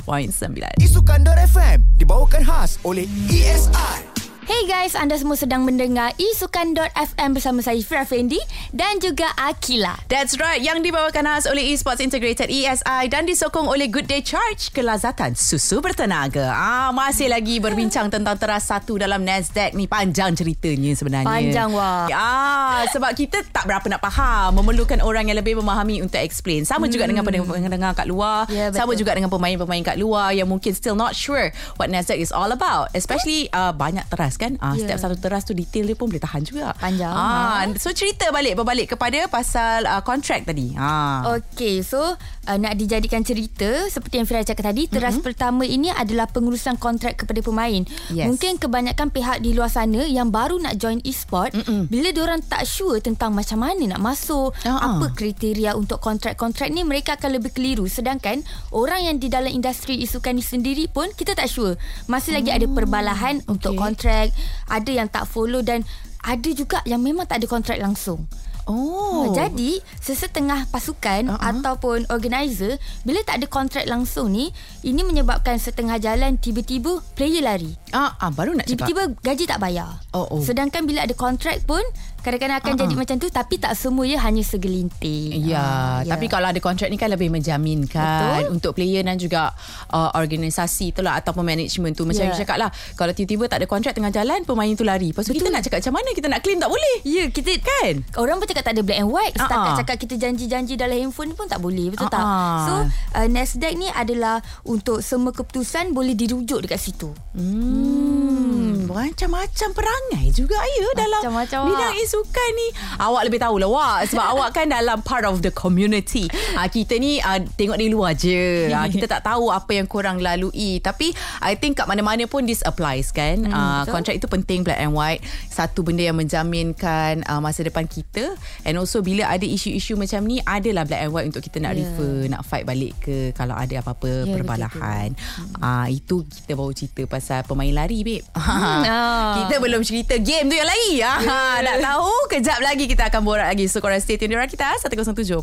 Isu 0.80 1.04
Kandor 1.04 1.36
FM. 1.36 1.84
Dibawakan 2.00 2.42
khas 2.48 2.80
oleh 2.88 3.04
ESI. 3.28 4.17
Hey 4.48 4.64
guys, 4.64 4.96
anda 4.96 5.12
semua 5.20 5.36
sedang 5.36 5.68
mendengar 5.68 6.16
isukan.fm 6.16 7.36
bersama 7.36 7.60
saya 7.60 7.84
Fira 7.84 8.08
Fendi 8.08 8.40
dan 8.72 8.96
juga 8.96 9.28
Akila. 9.36 10.00
That's 10.08 10.40
right, 10.40 10.64
yang 10.64 10.80
dibawakan 10.80 11.28
khas 11.28 11.52
oleh 11.52 11.76
Esports 11.76 12.00
Integrated 12.00 12.48
ESI 12.48 13.12
dan 13.12 13.28
disokong 13.28 13.68
oleh 13.68 13.92
Good 13.92 14.08
Day 14.08 14.24
Charge 14.24 14.72
kelazatan 14.72 15.36
susu 15.36 15.84
bertenaga. 15.84 16.56
Ah, 16.56 16.96
masih 16.96 17.28
lagi 17.28 17.60
berbincang 17.60 18.08
tentang 18.08 18.40
teras 18.40 18.72
satu 18.72 18.96
dalam 18.96 19.28
Nasdaq 19.28 19.76
ni 19.76 19.84
panjang 19.84 20.32
ceritanya 20.32 20.96
sebenarnya. 20.96 21.28
Panjang 21.28 21.70
wah. 21.76 22.08
Ah, 22.08 22.88
sebab 22.88 23.20
kita 23.20 23.44
tak 23.52 23.68
berapa 23.68 23.84
nak 23.92 24.00
faham, 24.00 24.64
memerlukan 24.64 25.04
orang 25.04 25.28
yang 25.28 25.44
lebih 25.44 25.60
memahami 25.60 26.00
untuk 26.00 26.24
explain. 26.24 26.64
Sama 26.64 26.88
hmm. 26.88 26.94
juga 26.96 27.04
dengan 27.04 27.28
pendengar 27.28 27.92
kat 28.00 28.08
luar, 28.08 28.48
yeah, 28.48 28.72
sama 28.72 28.96
juga 28.96 29.12
dengan 29.12 29.28
pemain-pemain 29.28 29.84
kat 29.84 30.00
luar 30.00 30.32
yang 30.32 30.48
mungkin 30.48 30.72
still 30.72 30.96
not 30.96 31.20
sure 31.20 31.52
what 31.76 31.92
Nasdaq 31.92 32.16
is 32.16 32.32
all 32.32 32.56
about, 32.56 32.88
especially 32.96 33.52
uh, 33.52 33.76
banyak 33.76 34.08
teras 34.08 34.37
kan 34.38 34.56
ah, 34.62 34.78
yeah. 34.78 34.86
Setiap 34.86 35.00
satu 35.02 35.16
teras 35.18 35.44
tu 35.44 35.58
Detail 35.58 35.90
dia 35.90 35.98
pun 35.98 36.08
boleh 36.08 36.22
tahan 36.22 36.46
juga 36.46 36.78
Panjang 36.78 37.12
ah. 37.12 37.66
So 37.82 37.92
cerita 37.92 38.30
balik 38.30 38.56
Berbalik 38.56 38.94
kepada 38.94 39.26
Pasal 39.28 39.90
uh, 39.90 40.06
Kontrak 40.06 40.46
tadi 40.46 40.78
ah. 40.78 41.42
Okay 41.42 41.82
so 41.82 42.16
uh, 42.48 42.58
Nak 42.58 42.74
dijadikan 42.80 43.22
cerita 43.22 43.92
Seperti 43.92 44.24
yang 44.24 44.28
Fira 44.28 44.42
cakap 44.42 44.72
tadi 44.72 44.88
Teras 44.88 45.20
mm-hmm. 45.20 45.28
pertama 45.28 45.64
ini 45.68 45.92
Adalah 45.92 46.32
pengurusan 46.32 46.80
kontrak 46.80 47.20
Kepada 47.20 47.44
pemain 47.44 47.84
yes. 48.10 48.26
Mungkin 48.26 48.58
kebanyakan 48.58 49.12
pihak 49.12 49.44
Di 49.44 49.52
luar 49.54 49.68
sana 49.68 50.08
Yang 50.08 50.28
baru 50.32 50.56
nak 50.64 50.80
join 50.80 51.04
e-sport 51.04 51.54
Mm-mm. 51.54 51.92
Bila 51.92 52.10
orang 52.24 52.42
tak 52.42 52.64
sure 52.64 53.04
Tentang 53.04 53.36
macam 53.36 53.62
mana 53.62 53.98
nak 53.98 54.02
masuk 54.02 54.56
uh-huh. 54.56 54.80
Apa 54.80 55.14
kriteria 55.14 55.76
Untuk 55.76 56.00
kontrak-kontrak 56.00 56.72
ni 56.72 56.88
Mereka 56.88 57.20
akan 57.20 57.38
lebih 57.38 57.54
keliru 57.54 57.86
Sedangkan 57.86 58.42
Orang 58.72 59.04
yang 59.04 59.20
di 59.20 59.28
dalam 59.28 59.52
industri 59.52 60.00
Isukan 60.02 60.34
ni 60.34 60.44
sendiri 60.44 60.88
pun 60.90 61.12
Kita 61.14 61.36
tak 61.36 61.52
sure 61.52 61.76
Masih 62.08 62.34
lagi 62.34 62.50
ada 62.50 62.66
perbalahan 62.66 63.44
okay. 63.44 63.52
Untuk 63.52 63.74
kontrak, 63.78 64.30
ada 64.70 64.92
yang 64.92 65.10
tak 65.10 65.26
follow 65.26 65.66
dan 65.66 65.82
ada 66.28 66.50
juga 66.52 66.84
yang 66.84 67.00
memang 67.00 67.24
tak 67.24 67.40
ada 67.40 67.48
kontrak 67.48 67.80
langsung. 67.80 68.28
Oh. 68.68 69.32
Ha, 69.32 69.48
jadi 69.48 69.80
sesetengah 70.04 70.68
pasukan 70.68 71.32
uh-huh. 71.32 71.40
ataupun 71.40 72.04
organizer 72.12 72.76
bila 73.08 73.24
tak 73.24 73.42
ada 73.42 73.48
kontrak 73.48 73.88
langsung 73.88 74.36
ni 74.36 74.52
ini 74.84 75.02
menyebabkan 75.08 75.56
setengah 75.56 75.98
jalan 76.04 76.36
tiba-tiba 76.36 77.00
player 77.16 77.48
lari. 77.48 77.72
Ah, 77.96 78.20
ah 78.20 78.30
baru 78.30 78.60
nak 78.60 78.68
cakap. 78.68 78.92
Tiba-tiba 78.92 79.04
gaji 79.24 79.44
tak 79.48 79.60
bayar. 79.64 80.04
Oh, 80.12 80.28
oh. 80.28 80.42
Sedangkan 80.44 80.84
bila 80.84 81.08
ada 81.08 81.16
kontrak 81.16 81.64
pun 81.64 81.82
kadang-kadang 82.28 82.60
akan 82.60 82.74
uh-huh. 82.76 82.84
jadi 82.84 82.94
macam 83.00 83.16
tu 83.24 83.28
tapi 83.32 83.56
tak 83.56 83.72
semua 83.80 84.04
ya 84.04 84.20
hanya 84.20 84.44
segelintir. 84.44 85.40
Ya, 85.40 85.56
uh, 85.56 86.00
ya. 86.04 86.12
tapi 86.12 86.28
kalau 86.28 86.52
ada 86.52 86.60
kontrak 86.60 86.92
ni 86.92 87.00
kan 87.00 87.08
lebih 87.08 87.32
menjaminkan 87.32 88.44
Betul. 88.44 88.52
untuk 88.52 88.72
player 88.76 89.00
dan 89.08 89.16
juga 89.16 89.56
uh, 89.96 90.12
organisasi 90.12 90.92
tu 90.92 91.00
lah 91.00 91.24
ataupun 91.24 91.48
management 91.48 91.96
tu 91.96 92.04
macam 92.04 92.28
yeah. 92.28 92.36
you 92.36 92.44
cakap 92.44 92.60
lah 92.60 92.68
kalau 93.00 93.16
tiba-tiba 93.16 93.48
tak 93.48 93.64
ada 93.64 93.68
kontrak 93.72 93.96
tengah 93.96 94.12
jalan 94.12 94.44
pemain 94.44 94.68
tu 94.76 94.84
lari. 94.84 95.16
Lepas 95.16 95.24
tu 95.24 95.32
kita 95.32 95.48
nak 95.48 95.64
cakap 95.64 95.80
macam 95.80 96.04
mana 96.04 96.10
kita 96.12 96.28
nak 96.28 96.44
claim 96.44 96.60
tak 96.60 96.68
boleh. 96.68 96.96
Ya, 97.08 97.16
yeah, 97.24 97.28
kita 97.32 97.52
kan 97.64 97.94
orang 98.20 98.44
pun 98.44 98.48
cakap 98.52 98.64
tak 98.68 98.74
ada 98.76 98.84
black 98.84 99.00
and 99.00 99.08
white 99.08 99.32
setakat 99.32 99.56
uh-huh. 99.64 99.80
cakap 99.80 99.96
kita 99.96 100.14
janji-janji 100.20 100.76
dalam 100.76 101.00
handphone 101.00 101.32
pun 101.32 101.48
tak 101.48 101.64
boleh 101.64 101.96
betul 101.96 102.12
uh-huh. 102.12 102.20
tak? 102.20 102.26
So 102.68 102.74
uh, 103.16 103.28
Nasdaq 103.32 103.74
ni 103.80 103.88
adalah 103.88 104.44
untuk 104.68 105.00
semua 105.00 105.32
keputusan 105.32 105.96
boleh 105.96 106.12
dirujuk 106.12 106.68
dekat 106.68 106.84
situ. 106.84 107.16
Hmm. 107.32 107.56
hmm. 107.56 108.92
Macam-macam 108.92 109.70
perangai 109.78 110.26
juga 110.34 110.58
ya 110.58 110.88
dalam 110.98 111.22
Macam-macam 111.22 111.60
bidang 111.70 111.96
isu 112.02 112.17
sukan 112.18 112.50
ni. 112.58 112.68
Awak 112.98 113.22
lebih 113.30 113.40
tahu 113.42 113.56
lah 113.62 113.70
wak. 113.70 113.98
Sebab 114.10 114.26
awak 114.34 114.50
kan 114.58 114.66
dalam 114.70 115.00
part 115.06 115.24
of 115.24 115.46
the 115.46 115.54
community. 115.54 116.26
Ha, 116.58 116.66
kita 116.70 116.98
ni 116.98 117.22
uh, 117.22 117.40
tengok 117.56 117.78
di 117.78 117.88
luar 117.94 118.18
je. 118.18 118.74
Ha, 118.74 118.90
kita 118.94 119.06
tak 119.06 119.22
tahu 119.28 119.54
apa 119.54 119.78
yang 119.78 119.86
korang 119.86 120.18
lalui. 120.18 120.82
Tapi 120.82 121.14
I 121.42 121.54
think 121.54 121.78
kat 121.78 121.86
mana-mana 121.86 122.26
pun 122.26 122.50
this 122.50 122.66
applies 122.66 123.14
kan? 123.14 123.46
Hmm, 123.46 123.54
uh, 123.54 123.84
kontrak 123.86 124.18
itu 124.18 124.26
penting 124.26 124.66
black 124.66 124.82
and 124.82 124.94
white. 124.98 125.22
Satu 125.52 125.86
benda 125.86 126.02
yang 126.02 126.18
menjaminkan 126.18 127.22
uh, 127.30 127.42
masa 127.42 127.62
depan 127.62 127.86
kita. 127.86 128.34
And 128.66 128.82
also 128.82 129.06
bila 129.06 129.30
ada 129.30 129.46
isu-isu 129.46 129.94
macam 129.94 130.26
ni 130.26 130.42
adalah 130.42 130.88
black 130.88 131.02
and 131.06 131.14
white 131.14 131.28
untuk 131.30 131.46
kita 131.46 131.62
nak 131.62 131.78
yeah. 131.78 131.86
refer 131.86 132.16
nak 132.32 132.42
fight 132.48 132.66
balik 132.66 132.94
ke 133.04 133.32
kalau 133.38 133.54
ada 133.54 133.82
apa-apa 133.84 134.26
yeah, 134.26 134.34
perbalahan. 134.34 135.14
Uh, 135.62 135.88
itu 135.92 136.26
kita 136.26 136.58
baru 136.58 136.74
cerita 136.74 137.02
pasal 137.06 137.46
pemain 137.46 137.72
lari 137.72 138.02
babe. 138.02 138.26
Hmm, 138.34 138.82
oh. 138.84 139.34
kita 139.46 139.56
belum 139.62 139.82
cerita 139.86 140.18
game 140.18 140.50
tu 140.50 140.56
yang 140.58 140.68
lari 140.68 140.92
yeah. 140.98 141.62
nak 141.62 141.78
tahu 141.84 141.97
tahu. 141.98 142.14
Kejap 142.30 142.60
lagi 142.62 142.86
kita 142.86 143.10
akan 143.10 143.22
borak 143.26 143.48
lagi. 143.50 143.66
So 143.66 143.82
korang 143.82 143.98
stay 143.98 144.22
tune 144.22 144.30
di 144.30 144.38
kita 144.38 144.78
107.9 144.78 145.42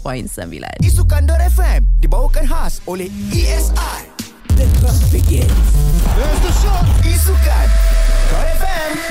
Isu 0.87 1.03
Kandor 1.11 1.43
FM 1.43 1.83
Dibawakan 1.99 2.47
khas 2.47 2.79
oleh 2.87 3.11
ESI 3.35 4.07
The 4.55 4.67
Club 4.79 4.99
Begins. 5.11 5.51
There's 6.15 6.41
the 6.47 6.53
shot. 6.63 6.87
Isukan. 7.03 7.69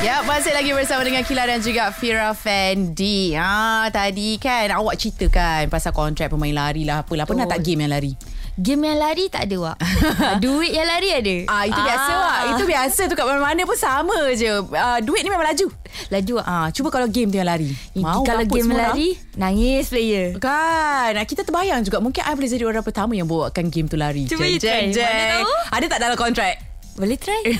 Ya, 0.03 0.19
masih 0.23 0.51
lagi 0.51 0.71
bersama 0.75 1.03
dengan 1.07 1.23
Kila 1.23 1.47
dan 1.47 1.63
juga 1.63 1.87
Fira 1.95 2.35
Fendi. 2.35 3.35
Ah, 3.39 3.87
tadi 3.87 4.35
kan 4.35 4.67
awak 4.75 4.99
ceritakan 4.99 5.71
pasal 5.71 5.95
kontrak 5.95 6.27
pemain 6.27 6.51
lari 6.51 6.83
lah 6.83 7.03
apalah. 7.03 7.23
Pernah 7.23 7.47
tak 7.47 7.63
game 7.63 7.87
yang 7.87 7.91
lari? 7.91 8.11
Game 8.53 8.85
yang 8.85 9.01
lari 9.01 9.33
tak 9.33 9.49
ada 9.49 9.55
wak. 9.57 9.77
Duit 10.43 10.69
yang 10.77 10.85
lari 10.85 11.09
ada. 11.09 11.35
Ah, 11.49 11.65
Itu 11.65 11.79
ah. 11.81 11.85
biasa 11.89 12.11
wak. 12.13 12.39
Itu 12.53 12.63
biasa. 12.69 13.01
Tu 13.09 13.15
kat 13.17 13.25
mana-mana 13.25 13.61
pun 13.65 13.73
sama 13.73 14.13
je. 14.37 14.45
Uh, 14.45 14.99
Duit 15.01 15.25
ni 15.25 15.33
memang 15.33 15.49
laju. 15.49 15.73
Laju 16.13 16.31
wak. 16.37 16.45
Ah, 16.45 16.67
Cuba 16.69 16.93
kalau 16.93 17.09
game 17.09 17.33
tu 17.33 17.41
yang 17.41 17.49
lari. 17.49 17.73
Mau 17.97 18.21
Kalau 18.21 18.45
game 18.45 18.69
lari 18.69 19.17
orang. 19.17 19.41
Nangis 19.41 19.89
player. 19.89 20.37
Kan? 20.37 21.17
Kita 21.25 21.41
terbayang 21.41 21.81
juga. 21.81 21.97
Mungkin 21.97 22.21
I 22.21 22.33
boleh 22.37 22.49
jadi 22.49 22.65
orang 22.69 22.85
pertama 22.85 23.17
Yang 23.17 23.33
bawakan 23.33 23.65
game 23.73 23.89
tu 23.89 23.97
lari. 23.97 24.29
Cuba 24.29 24.45
you 24.45 24.61
try. 24.61 24.93
Mana 24.93 25.41
tahu? 25.41 25.53
Ada 25.73 25.85
tak 25.89 25.99
dalam 26.05 26.17
kontrak 26.17 26.72
Boleh 26.93 27.17
try 27.17 27.41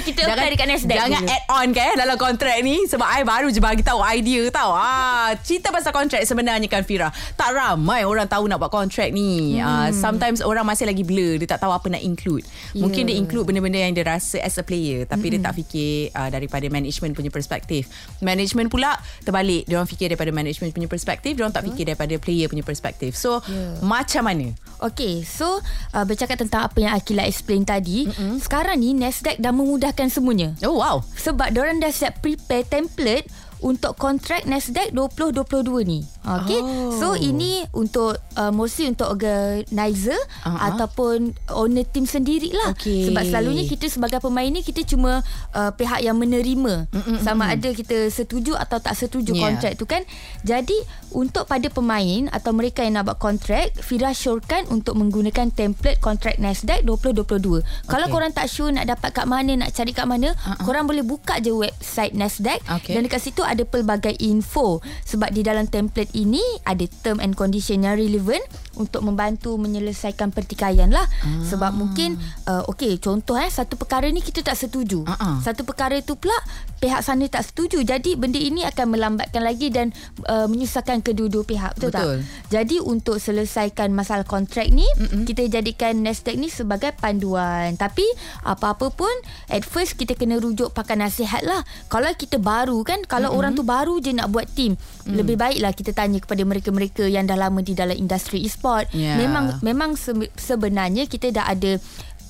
kita 0.00 0.20
apply 0.26 0.48
dekat 0.50 0.66
Nasdaq 0.66 0.96
Jangan 0.96 1.20
dulu. 1.20 1.28
add 1.28 1.44
on 1.50 1.68
kan 1.70 1.92
Dalam 1.94 2.16
kontrak 2.16 2.56
ni 2.60 2.84
Sebab 2.84 3.04
I 3.04 3.20
baru 3.20 3.48
je 3.48 3.58
bagi 3.58 3.80
tahu 3.80 4.00
idea 4.00 4.48
tau 4.48 4.72
ah, 4.72 5.28
Cerita 5.38 5.68
pasal 5.68 5.92
kontrak 5.92 6.24
sebenarnya 6.24 6.64
kan 6.66 6.82
Fira 6.82 7.08
Tak 7.34 7.52
ramai 7.52 8.02
orang 8.02 8.24
tahu 8.24 8.44
nak 8.44 8.56
buat 8.56 8.70
kontrak 8.70 9.10
ni 9.10 9.56
hmm. 9.56 9.62
ah, 9.62 9.88
Sometimes 9.90 10.40
orang 10.40 10.64
masih 10.64 10.84
lagi 10.84 11.02
blur 11.02 11.36
Dia 11.36 11.48
tak 11.50 11.60
tahu 11.60 11.70
apa 11.70 11.86
nak 11.86 12.00
include 12.00 12.44
Mungkin 12.72 12.96
Ya. 13.00 13.06
dia 13.06 13.16
include 13.16 13.44
benda-benda 13.44 13.78
yang 13.78 13.92
dia 13.92 14.02
rasa 14.02 14.40
as 14.40 14.56
a 14.56 14.62
player 14.62 15.04
Tapi 15.04 15.20
Hmm. 15.20 15.32
dia 15.34 15.40
tak 15.42 15.54
fikir 15.54 15.90
uh, 16.10 16.28
daripada 16.28 16.64
management 16.66 17.12
punya 17.12 17.28
perspektif 17.28 17.86
Management 18.18 18.68
pula 18.68 18.96
terbalik 19.20 19.62
Dia 19.64 19.76
orang 19.76 19.86
fikir 19.86 20.08
daripada 20.08 20.30
management 20.30 20.72
punya 20.72 20.86
perspektif 20.86 21.32
Dia 21.32 21.44
orang 21.44 21.52
tak 21.52 21.66
fikir 21.66 21.84
daripada 21.86 22.14
player 22.16 22.46
punya 22.46 22.62
perspektif 22.62 23.12
So 23.12 23.40
Ya. 23.44 23.80
macam 23.80 24.22
mana? 24.24 24.46
Okay, 24.78 25.20
so 25.20 25.58
uh, 25.90 26.04
bercakap 26.04 26.38
tentang 26.38 26.62
apa 26.62 26.78
yang 26.78 26.94
Akila 26.94 27.26
explain 27.26 27.66
tadi, 27.66 28.06
mm-hmm. 28.06 28.38
sekarang 28.38 28.77
ni 28.78 28.94
Nasdaq 28.94 29.42
dah 29.42 29.50
memudahkan 29.50 30.06
semuanya. 30.08 30.54
Oh 30.62 30.78
wow 30.78 31.02
Sebab 31.18 31.50
diorang 31.50 31.82
dah 31.82 31.90
siap 31.90 32.22
prepare 32.22 32.62
template 32.62 33.26
untuk 33.58 33.98
kontrak 33.98 34.46
Nasdaq 34.46 34.94
2022 34.94 35.82
ni. 35.82 36.06
Okay. 36.44 36.60
Oh. 36.60 36.92
So 36.92 37.06
ini 37.16 37.64
untuk 37.72 38.20
uh, 38.36 38.52
mostly 38.52 38.90
untuk 38.90 39.08
organizer 39.08 40.18
uh-huh. 40.44 40.74
ataupun 40.74 41.32
owner 41.54 41.86
team 41.88 42.04
sendirilah. 42.04 42.76
Okey. 42.76 43.08
Sebab 43.08 43.22
selalunya 43.24 43.64
kita 43.64 43.88
sebagai 43.88 44.20
pemain 44.20 44.48
ni 44.48 44.60
kita 44.60 44.84
cuma 44.84 45.24
uh, 45.56 45.70
pihak 45.72 46.04
yang 46.04 46.20
menerima 46.20 46.90
Mm-mm, 46.90 47.18
sama 47.24 47.54
ada 47.54 47.72
kita 47.72 48.12
setuju 48.12 48.58
atau 48.58 48.76
tak 48.82 48.94
setuju 48.94 49.30
Yeah. 49.38 49.44
kontrak 49.54 49.72
tu 49.76 49.84
kan. 49.84 50.02
Jadi 50.42 50.74
untuk 51.14 51.46
pada 51.46 51.68
pemain 51.70 52.32
atau 52.32 52.50
mereka 52.56 52.82
yang 52.82 53.00
nak 53.00 53.12
buat 53.12 53.18
kontrak, 53.20 53.76
Fira 53.78 54.10
syorkan 54.16 54.66
untuk 54.72 54.96
menggunakan 54.96 55.52
template 55.52 56.00
kontrak 56.02 56.40
Nasdaq 56.40 56.82
2022. 56.82 57.60
Okay. 57.60 57.62
Kalau 57.86 58.06
korang 58.10 58.32
tak 58.32 58.48
sure 58.50 58.72
nak 58.72 58.88
dapat 58.88 59.14
kat 59.14 59.26
mana, 59.28 59.52
nak 59.54 59.70
cari 59.76 59.92
kat 59.94 60.08
mana, 60.08 60.32
uh-huh. 60.32 60.64
korang 60.64 60.88
boleh 60.88 61.04
buka 61.04 61.38
je 61.38 61.54
website 61.54 62.16
Nasdaq 62.16 62.60
Okey. 62.66 62.98
dan 62.98 63.06
dekat 63.06 63.20
situ 63.20 63.44
ada 63.44 63.62
pelbagai 63.62 64.16
info 64.18 64.80
sebab 65.06 65.30
di 65.30 65.44
dalam 65.44 65.68
template 65.70 66.10
ini 66.18 66.42
ada 66.66 66.82
term 67.02 67.22
and 67.22 67.38
condition 67.38 67.86
yang 67.86 67.94
relevant 67.94 68.42
untuk 68.78 69.02
membantu 69.02 69.58
menyelesaikan 69.58 70.30
pertikaian 70.30 70.88
lah 70.88 71.04
ah. 71.04 71.42
sebab 71.46 71.74
mungkin 71.74 72.16
uh, 72.46 72.62
okey 72.70 73.02
contoh 73.02 73.34
eh 73.34 73.50
satu 73.50 73.74
perkara 73.74 74.06
ni 74.08 74.22
kita 74.22 74.40
tak 74.40 74.54
setuju 74.54 75.02
ah. 75.04 75.42
satu 75.42 75.66
perkara 75.66 75.98
tu 76.00 76.14
pula 76.14 76.34
pihak 76.78 77.02
sana 77.02 77.26
tak 77.26 77.42
setuju 77.42 77.82
jadi 77.82 78.14
benda 78.14 78.38
ini 78.38 78.62
akan 78.64 78.94
melambatkan 78.94 79.42
lagi 79.42 79.68
dan 79.74 79.90
uh, 80.30 80.46
menyusahkan 80.46 81.02
kedua-dua 81.02 81.42
pihak 81.42 81.74
betul, 81.74 81.90
Betul. 81.90 82.18
tak 82.22 82.54
jadi 82.54 82.76
untuk 82.80 83.18
selesaikan 83.18 83.90
masalah 83.90 84.22
kontrak 84.22 84.70
ni 84.70 84.86
Mm-mm. 84.94 85.26
kita 85.26 85.50
jadikan 85.50 85.98
Nasdaq 86.00 86.38
ni 86.38 86.48
sebagai 86.48 86.94
panduan 86.94 87.74
tapi 87.74 88.06
apa-apa 88.46 88.94
pun 88.94 89.12
at 89.50 89.66
first 89.66 89.98
kita 89.98 90.14
kena 90.14 90.38
rujuk 90.38 90.70
pakai 90.70 90.94
nasihat 90.94 91.42
lah 91.42 91.66
kalau 91.90 92.08
kita 92.14 92.38
baru 92.38 92.78
kan 92.86 93.02
kalau 93.04 93.34
mm-hmm. 93.34 93.38
orang 93.42 93.52
tu 93.58 93.66
baru 93.66 93.98
je 93.98 94.14
nak 94.14 94.30
buat 94.30 94.46
team 94.54 94.78
mm. 94.78 95.18
lebih 95.18 95.34
baiklah 95.34 95.74
kita 95.74 95.90
tanya 95.90 96.07
kepada 96.14 96.40
mereka-mereka 96.42 97.04
yang 97.04 97.24
dah 97.24 97.36
lama 97.38 97.60
di 97.60 97.72
dalam 97.72 97.92
industri 97.94 98.40
e-sport 98.40 98.88
Yeah. 98.90 99.18
memang 99.18 99.60
memang 99.60 99.90
se- 99.94 100.32
sebenarnya 100.34 101.04
kita 101.04 101.28
dah 101.28 101.44
ada 101.46 101.76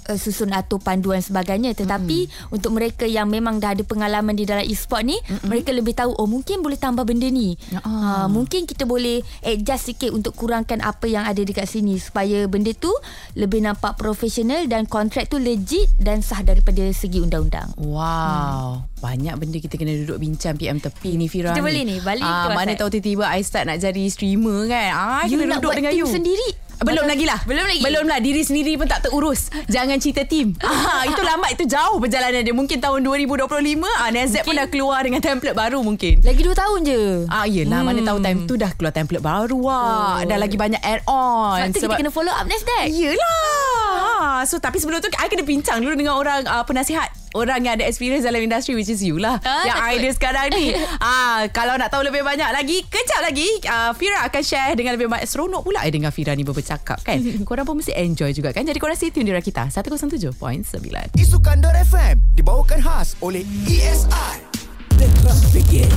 uh, 0.08 0.18
susun 0.18 0.50
atur 0.56 0.80
panduan 0.80 1.20
sebagainya 1.20 1.76
tetapi 1.76 2.26
mm. 2.26 2.54
untuk 2.56 2.74
mereka 2.74 3.04
yang 3.04 3.28
memang 3.28 3.60
dah 3.60 3.76
ada 3.76 3.84
pengalaman 3.84 4.34
di 4.34 4.48
dalam 4.48 4.64
e-sport 4.64 5.04
ni 5.04 5.20
Mm-mm. 5.20 5.46
mereka 5.46 5.70
lebih 5.70 5.94
tahu 5.94 6.16
oh 6.16 6.26
mungkin 6.26 6.64
boleh 6.64 6.80
tambah 6.80 7.04
benda 7.04 7.28
ni 7.28 7.60
Ya. 7.68 7.84
uh, 7.84 8.26
mungkin 8.30 8.64
kita 8.64 8.88
boleh 8.88 9.20
adjust 9.44 9.92
sikit 9.92 10.14
untuk 10.14 10.32
kurangkan 10.32 10.80
apa 10.80 11.04
yang 11.04 11.26
ada 11.26 11.42
dekat 11.42 11.68
sini 11.68 12.00
supaya 12.00 12.48
benda 12.48 12.72
tu 12.72 12.88
lebih 13.36 13.60
nampak 13.60 14.00
profesional 14.00 14.64
dan 14.70 14.88
kontrak 14.88 15.28
tu 15.28 15.36
legit 15.36 15.90
dan 16.00 16.24
sah 16.24 16.40
daripada 16.40 16.80
segi 16.94 17.20
undang-undang 17.20 17.68
Wow 17.76 18.82
hmm. 18.82 18.98
Banyak 18.98 19.34
benda 19.38 19.58
kita 19.62 19.78
kena 19.78 19.94
duduk 19.94 20.18
bincang 20.18 20.58
PM 20.58 20.82
tepi 20.82 21.14
ni 21.14 21.30
Fira 21.30 21.54
Kita 21.54 21.62
boleh 21.62 21.86
ni, 21.86 22.02
balik 22.02 22.26
ah, 22.26 22.50
Mana 22.50 22.74
tahu 22.74 22.90
tiba-tiba 22.90 23.30
I 23.30 23.46
start 23.46 23.70
nak 23.70 23.78
jadi 23.78 24.02
streamer 24.10 24.66
kan 24.66 24.88
ah, 24.90 25.22
You 25.26 25.38
kena 25.38 25.58
nak 25.58 25.62
duduk 25.62 25.70
buat 25.70 25.76
dengan 25.78 25.92
team 25.94 26.02
you 26.02 26.06
sendiri? 26.10 26.67
Belum 26.78 27.02
Macam- 27.04 27.10
lagi 27.10 27.24
lah 27.26 27.40
Belum 27.42 27.64
lagi? 27.66 27.82
Belum 27.82 28.04
lah 28.06 28.18
Diri 28.22 28.42
sendiri 28.46 28.78
pun 28.78 28.86
tak 28.86 29.02
terurus 29.02 29.50
Jangan 29.66 29.98
cerita 29.98 30.22
team 30.22 30.54
ah, 30.62 31.02
Itu 31.02 31.20
lambat 31.26 31.58
Itu 31.58 31.66
jauh 31.66 31.98
perjalanan 31.98 32.46
dia 32.46 32.54
Mungkin 32.54 32.78
tahun 32.78 33.02
2025 33.02 33.50
ah, 33.82 34.08
Nasdaq 34.14 34.42
pun 34.46 34.54
dah 34.54 34.68
keluar 34.70 35.02
Dengan 35.02 35.18
template 35.18 35.56
baru 35.58 35.82
mungkin 35.82 36.22
lagi 36.22 36.40
2 36.42 36.54
tahun 36.54 36.78
je 36.86 37.00
Ah 37.26 37.46
yelah 37.50 37.82
hmm. 37.82 37.86
mana 37.90 38.00
tahu 38.06 38.18
time 38.22 38.38
tu 38.46 38.54
dah 38.54 38.70
keluar 38.78 38.94
template 38.94 39.22
baru 39.22 39.58
ah. 39.66 39.76
Oh. 39.78 40.16
Dah 40.22 40.38
lagi 40.38 40.54
banyak 40.54 40.80
add 40.82 41.02
on. 41.08 41.72
sebab 41.72 41.74
tu 41.74 41.80
kita 41.82 41.94
kena 41.98 42.12
follow 42.12 42.30
up 42.30 42.46
Nasdaq 42.46 42.86
Yelah. 42.88 44.38
Ha, 44.38 44.46
so 44.46 44.58
tapi 44.58 44.78
sebelum 44.78 44.98
tu 45.02 45.10
I 45.18 45.26
kena 45.26 45.42
bincang 45.42 45.82
dulu 45.82 45.94
dengan 45.94 46.14
orang 46.18 46.46
uh, 46.46 46.62
penasihat. 46.62 47.10
Orang 47.36 47.60
yang 47.64 47.76
ada 47.76 47.84
experience 47.84 48.24
dalam 48.24 48.40
industri 48.40 48.72
which 48.72 48.88
is 48.88 49.04
you 49.04 49.20
lah. 49.20 49.36
Ah, 49.44 49.64
yang 49.68 49.76
takut. 49.76 49.94
idea 49.98 50.12
sekarang 50.16 50.46
ni. 50.56 50.66
ah, 51.04 51.44
kalau 51.52 51.76
nak 51.76 51.92
tahu 51.92 52.06
lebih 52.06 52.24
banyak 52.24 52.48
lagi, 52.48 52.80
kejap 52.88 53.20
lagi 53.20 53.48
uh, 53.68 53.92
Fira 53.92 54.24
akan 54.24 54.42
share 54.44 54.72
dengan 54.78 54.96
lebih 54.96 55.12
banyak. 55.12 55.28
Seronok 55.28 55.66
pula 55.66 55.84
I 55.84 55.92
dengan 55.92 56.08
Fira 56.08 56.32
ni 56.32 56.46
berbercakap 56.46 57.04
kan. 57.04 57.20
korang 57.48 57.68
pun 57.68 57.80
mesti 57.80 57.92
enjoy 57.92 58.32
juga 58.32 58.56
kan. 58.56 58.64
Jadi 58.64 58.78
korang 58.80 58.96
stay 58.96 59.12
tune 59.12 59.28
di 59.28 59.34
Rakita 59.34 59.68
107.9. 59.68 60.38
Isu 61.18 61.38
Kandor 61.44 61.76
FM 61.76 62.16
dibawakan 62.32 62.80
khas 62.80 63.18
oleh 63.20 63.44
ESI. 63.68 64.40
The 64.98 65.06
class 65.22 65.44
begins. 65.54 65.94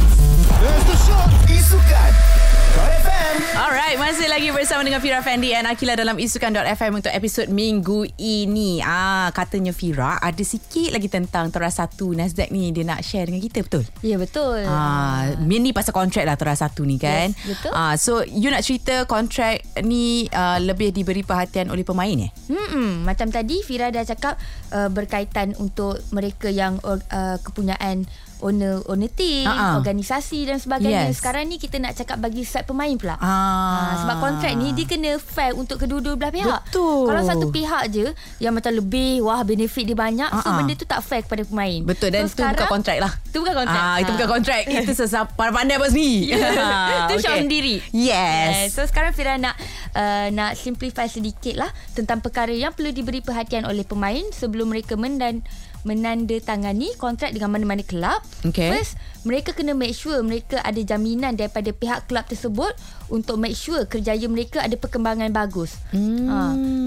There's 0.62 0.84
the 0.86 0.98
shot. 1.08 1.30
Isukan. 1.50 2.41
Alright, 2.72 4.00
masih 4.00 4.32
lagi 4.32 4.48
bersama 4.50 4.80
dengan 4.82 5.04
Fira 5.04 5.20
Fendi 5.20 5.52
dan 5.52 5.68
Akila 5.68 5.92
dalam 5.94 6.16
Isukan.fm 6.16 6.92
untuk 6.96 7.12
episod 7.12 7.52
minggu 7.52 8.08
ini. 8.16 8.80
Ah, 8.80 9.28
katanya 9.30 9.76
Fira 9.76 10.16
ada 10.16 10.40
sikit 10.40 10.96
lagi 10.96 11.12
tentang 11.12 11.52
Teras 11.52 11.76
Satu 11.76 12.16
Nasdaq 12.16 12.48
ni 12.48 12.72
dia 12.72 12.88
nak 12.88 13.04
share 13.04 13.28
dengan 13.28 13.44
kita 13.44 13.68
betul? 13.68 13.84
ya 14.00 14.16
betul 14.16 14.64
Ah, 14.64 15.36
mainly 15.38 15.76
pasal 15.76 15.92
kontrak 15.92 16.24
lah 16.24 16.40
Teras 16.40 16.64
Satu 16.64 16.88
ni 16.88 16.96
kan. 16.96 17.36
Yes, 17.36 17.60
betul. 17.60 17.72
Ah, 17.76 17.94
so 18.00 18.24
you 18.24 18.48
nak 18.48 18.64
cerita 18.64 19.04
kontrak 19.04 19.60
ni 19.84 20.32
uh, 20.32 20.56
lebih 20.58 20.96
diberi 20.96 21.20
perhatian 21.22 21.68
oleh 21.68 21.84
pemain 21.84 22.16
eh? 22.24 22.32
Hmm, 22.48 23.04
macam 23.04 23.28
tadi 23.28 23.60
Fira 23.62 23.92
dah 23.92 24.08
cakap 24.08 24.40
uh, 24.72 24.88
berkaitan 24.88 25.60
untuk 25.60 26.00
mereka 26.12 26.48
yang 26.48 26.80
uh, 26.84 27.00
kepunyaan 27.38 28.08
owner 28.42 28.82
owner 28.86 29.08
team, 29.08 29.46
Ha-ha. 29.46 29.78
organisasi 29.78 30.46
dan 30.46 30.58
sebagainya. 30.58 31.08
Yes. 31.08 31.18
Sekarang 31.18 31.46
ni 31.46 31.56
kita 31.56 31.78
nak 31.78 31.94
cakap 31.94 32.18
bagi 32.18 32.42
side 32.42 32.66
pemain 32.66 32.92
pula. 32.94 33.16
Ah. 33.16 33.24
Ah, 33.24 33.94
sebab 34.00 34.16
kontrak 34.20 34.54
ni 34.54 34.74
dia 34.74 34.86
kena 34.86 35.16
fair 35.16 35.54
untuk 35.54 35.78
kedua-dua 35.78 36.14
belah 36.16 36.30
pihak. 36.30 36.62
Betul. 36.66 37.08
Kalau 37.08 37.22
satu 37.24 37.46
pihak 37.48 37.84
je 37.88 38.06
yang 38.38 38.52
macam 38.52 38.72
lebih 38.72 39.22
wah 39.22 39.42
benefit 39.42 39.84
dia 39.84 39.94
banyak, 39.94 40.28
so 40.28 40.42
Ah, 40.42 40.50
ah. 40.50 40.58
benda 40.58 40.74
tu 40.74 40.84
tak 40.84 41.00
fair 41.00 41.22
kepada 41.22 41.42
pemain. 41.42 41.80
Betul 41.84 42.10
dan 42.10 42.26
so, 42.26 42.34
so, 42.34 42.42
itu 42.42 42.52
bukan 42.52 42.68
kontrak 42.68 42.98
lah. 42.98 43.12
Itu 43.24 43.38
bukan 43.40 43.56
kontrak. 43.58 43.84
Ah, 43.84 43.98
itu 43.98 44.10
Ah. 44.10 44.16
bukan 44.16 44.30
kontrak. 44.32 44.62
itu 44.82 44.92
sesama 44.92 45.30
pandai 45.32 45.78
buat 45.78 45.90
sendiri. 45.90 46.20
Yeah. 46.32 47.00
Itu 47.06 47.14
show 47.24 47.36
sendiri. 47.36 47.76
Yes. 47.92 48.72
So 48.72 48.82
sekarang 48.84 49.12
Fira 49.12 49.36
nak 49.36 49.54
uh, 49.94 50.28
nak 50.32 50.56
simplify 50.56 51.06
sedikit 51.06 51.56
lah 51.56 51.70
tentang 51.92 52.20
perkara 52.20 52.50
yang 52.50 52.72
perlu 52.72 52.90
diberi 52.90 53.20
perhatian 53.20 53.64
oleh 53.64 53.84
pemain 53.84 54.24
sebelum 54.32 54.68
mereka 54.68 54.96
mendan 54.96 55.44
menandatangani 55.82 56.94
kontrak 56.98 57.34
dengan 57.34 57.54
mana-mana 57.54 57.82
kelab. 57.82 58.22
Okay. 58.46 58.70
First, 58.70 58.98
mereka 59.26 59.54
kena 59.54 59.74
make 59.78 59.94
sure 59.94 60.18
mereka 60.22 60.62
ada 60.62 60.78
jaminan 60.82 61.38
daripada 61.38 61.70
pihak 61.74 62.10
kelab 62.10 62.26
tersebut 62.30 62.74
untuk 63.10 63.38
make 63.38 63.58
sure 63.58 63.86
kerjaya 63.86 64.26
mereka 64.30 64.62
ada 64.62 64.78
perkembangan 64.78 65.30
bagus. 65.34 65.78
Hmm. 65.94 66.30
Ha. 66.30 66.40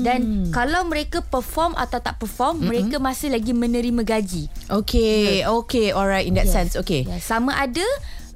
Dan 0.03 0.51
kalau 0.51 0.87
mereka 0.87 1.23
perform 1.23 1.75
atau 1.79 1.99
tak 1.99 2.19
perform, 2.23 2.59
mm-hmm. 2.59 2.69
mereka 2.71 2.97
masih 3.03 3.35
lagi 3.35 3.53
menerima 3.55 4.03
gaji. 4.03 4.51
Okay, 4.71 5.43
okay, 5.47 5.91
alright. 5.91 6.27
In 6.27 6.39
that 6.39 6.47
Yes. 6.51 6.55
sense, 6.55 6.73
okay. 6.77 7.09
Yes. 7.09 7.25
Sama 7.25 7.57
ada 7.57 7.83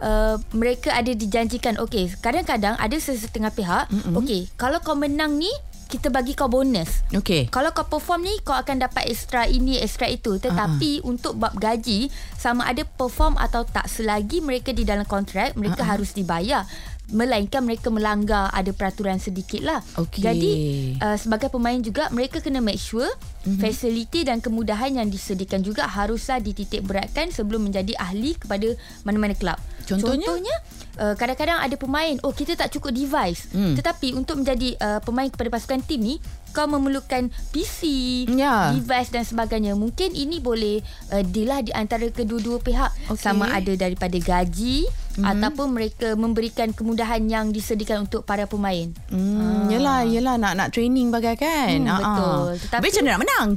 uh, 0.02 0.36
mereka 0.54 0.94
ada 0.94 1.10
dijanjikan 1.12 1.78
okey 1.82 2.10
kadang-kadang 2.22 2.74
ada 2.78 2.96
sesetengah 2.98 3.52
pihak 3.54 3.90
mm-hmm. 3.90 4.14
okey 4.18 4.40
kalau 4.58 4.78
kau 4.82 4.94
menang 4.94 5.38
ni 5.38 5.50
kita 5.88 6.12
bagi 6.12 6.36
kau 6.36 6.52
bonus. 6.52 7.02
Okay. 7.10 7.48
Kalau 7.48 7.72
kau 7.72 7.88
perform 7.88 8.28
ni 8.28 8.34
kau 8.44 8.52
akan 8.54 8.84
dapat 8.84 9.08
extra 9.08 9.48
ini 9.48 9.80
extra 9.80 10.04
itu 10.04 10.36
tetapi 10.36 11.00
uh-huh. 11.00 11.10
untuk 11.10 11.40
bab 11.40 11.56
gaji 11.56 12.12
sama 12.36 12.68
ada 12.68 12.84
perform 12.84 13.40
atau 13.40 13.64
tak 13.64 13.88
selagi 13.88 14.44
mereka 14.44 14.76
di 14.76 14.84
dalam 14.84 15.08
kontrak 15.08 15.56
mereka 15.56 15.82
uh-huh. 15.82 15.96
harus 15.96 16.12
dibayar 16.12 16.68
melainkan 17.08 17.64
mereka 17.64 17.88
melanggar 17.88 18.52
ada 18.52 18.68
peraturan 18.76 19.16
sedikit 19.16 19.64
lah. 19.64 19.80
Okey. 19.96 20.20
Jadi 20.20 20.52
uh, 21.00 21.16
sebagai 21.16 21.48
pemain 21.48 21.80
juga 21.80 22.12
mereka 22.12 22.44
kena 22.44 22.60
make 22.60 22.76
sure 22.76 23.08
mm-hmm. 23.08 23.60
fasiliti 23.64 24.28
dan 24.28 24.44
kemudahan 24.44 25.00
yang 25.00 25.08
disediakan 25.08 25.64
juga 25.64 25.88
haruslah 25.88 26.36
dititik 26.36 26.84
beratkan 26.84 27.32
sebelum 27.32 27.64
menjadi 27.64 27.96
ahli 27.96 28.36
kepada 28.36 28.76
mana-mana 29.08 29.32
kelab. 29.32 29.56
Contohnya? 29.88 30.28
Contohnya 30.28 30.56
uh, 30.98 31.14
kadang-kadang 31.14 31.58
ada 31.58 31.74
pemain 31.74 32.18
oh 32.20 32.30
kita 32.30 32.52
tak 32.54 32.68
cukup 32.68 32.90
device 32.90 33.46
Hmm. 33.48 33.72
tetapi 33.72 34.12
untuk 34.12 34.36
menjadi 34.36 34.74
uh, 34.76 35.00
pemain 35.00 35.26
kepada 35.26 35.48
pasukan 35.48 35.80
tim 35.80 35.98
ni 35.98 36.16
kau 36.48 36.64
memerlukan 36.64 37.28
PC, 37.52 37.80
Ya. 38.26 38.72
device 38.72 39.10
dan 39.10 39.22
sebagainya. 39.22 39.74
Mungkin 39.74 40.10
ini 40.10 40.38
boleh 40.38 40.80
uh, 41.08 41.20
deal 41.22 41.46
lah 41.46 41.60
di 41.60 41.70
antara 41.70 42.08
kedua-dua 42.08 42.58
pihak 42.58 42.88
Okey. 43.06 43.20
sama 43.20 43.52
ada 43.52 43.68
daripada 43.70 44.16
gaji 44.16 44.88
mm-hmm. 44.88 45.28
ataupun 45.28 45.66
mereka 45.70 46.08
memberikan 46.14 46.72
kemudahan 46.72 47.20
yang 47.22 47.52
disediakan 47.52 48.08
untuk 48.08 48.24
para 48.24 48.44
pemain. 48.44 48.88
Hmm, 49.06 49.68
yelah, 49.68 50.02
yelah 50.02 50.34
nak 50.34 50.56
nak 50.56 50.68
training 50.70 51.08
bagai 51.08 51.36
kan. 51.36 51.68
Hmm, 51.78 51.86
Ah, 51.86 51.92
ah. 51.92 52.00
betul. 52.00 52.48
Tapi 52.48 52.64
Tetapi- 52.64 52.86
macam 52.88 53.02
mana 53.02 53.10
nak 53.10 53.20
menang? 53.20 53.48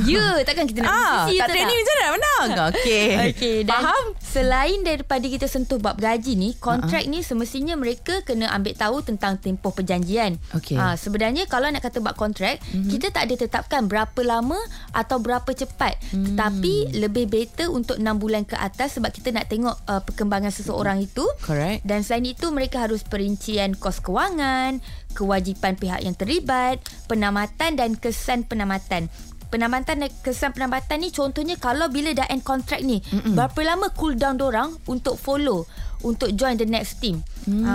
Ya, 0.00 0.40
takkan 0.40 0.64
kita 0.64 0.80
nak 0.80 0.92
Ah, 0.92 1.24
tak 1.28 1.52
training 1.52 1.76
macam 1.76 1.92
mana 1.92 2.00
nak 2.00 2.12
menang? 2.16 2.48
Okey. 2.72 3.08
Okey, 3.32 3.56
dan 3.68 3.80
Faham? 3.84 4.04
Selain 4.20 4.78
daripada 4.80 5.24
kita 5.28 5.44
sentuh 5.44 5.76
bab 5.76 6.00
gaji 6.00 6.32
ni, 6.32 6.56
kontrak 6.56 7.04
uh-huh. 7.04 7.12
ni 7.12 7.20
semestinya 7.20 7.76
mereka 7.76 8.24
kena 8.24 8.48
ambil 8.56 8.72
tahu 8.72 9.04
tentang 9.04 9.36
tempoh 9.36 9.76
perjanjian. 9.76 10.40
Okey. 10.56 10.80
Ha, 10.80 10.96
sebenarnya 10.96 11.44
kalau 11.44 11.68
nak 11.68 11.84
kata 11.84 12.00
bab 12.00 12.16
kontrak, 12.16 12.56
mm-hmm. 12.64 12.88
kita 12.88 13.12
tak 13.12 13.28
ada 13.28 13.34
tetapkan 13.36 13.84
berapa 13.84 14.20
lama 14.24 14.56
atau 14.96 15.20
berapa 15.20 15.52
cepat. 15.52 16.00
Mm. 16.16 16.24
Tetapi 16.32 16.74
lebih 16.96 17.28
better 17.28 17.68
untuk 17.68 18.00
6 18.00 18.04
bulan 18.16 18.48
ke 18.48 18.56
atas 18.56 18.96
sebab 18.96 19.12
kita 19.12 19.36
nak 19.36 19.52
tengok 19.52 19.76
uh, 19.84 20.00
perkembangan 20.00 20.52
seseorang 20.54 21.04
itu. 21.04 21.24
Correct. 21.44 21.84
Dan 21.84 22.00
selain 22.00 22.24
itu 22.24 22.48
mereka 22.48 22.88
harus 22.88 23.04
perincian 23.04 23.76
kos 23.76 24.00
kewangan, 24.00 24.80
kewajipan 25.12 25.76
pihak 25.76 26.00
yang 26.00 26.16
terlibat, 26.16 26.80
penamatan 27.04 27.76
dan 27.76 27.92
kesan 28.00 28.48
penamatan 28.48 29.12
penamatan 29.52 30.08
dan 30.08 30.10
kesan 30.24 30.56
penamatan 30.56 31.04
ni 31.04 31.12
contohnya 31.12 31.60
kalau 31.60 31.92
bila 31.92 32.16
dah 32.16 32.24
end 32.32 32.40
contract 32.40 32.80
ni 32.80 33.04
Mm-mm. 33.04 33.36
berapa 33.36 33.60
lama 33.60 33.92
cool 33.92 34.16
down 34.16 34.40
orang 34.40 34.72
untuk 34.88 35.20
follow 35.20 35.68
untuk 36.02 36.34
join 36.34 36.58
the 36.58 36.66
next 36.66 36.98
team. 36.98 37.22
Hmm. 37.46 37.62
Ha. 37.62 37.74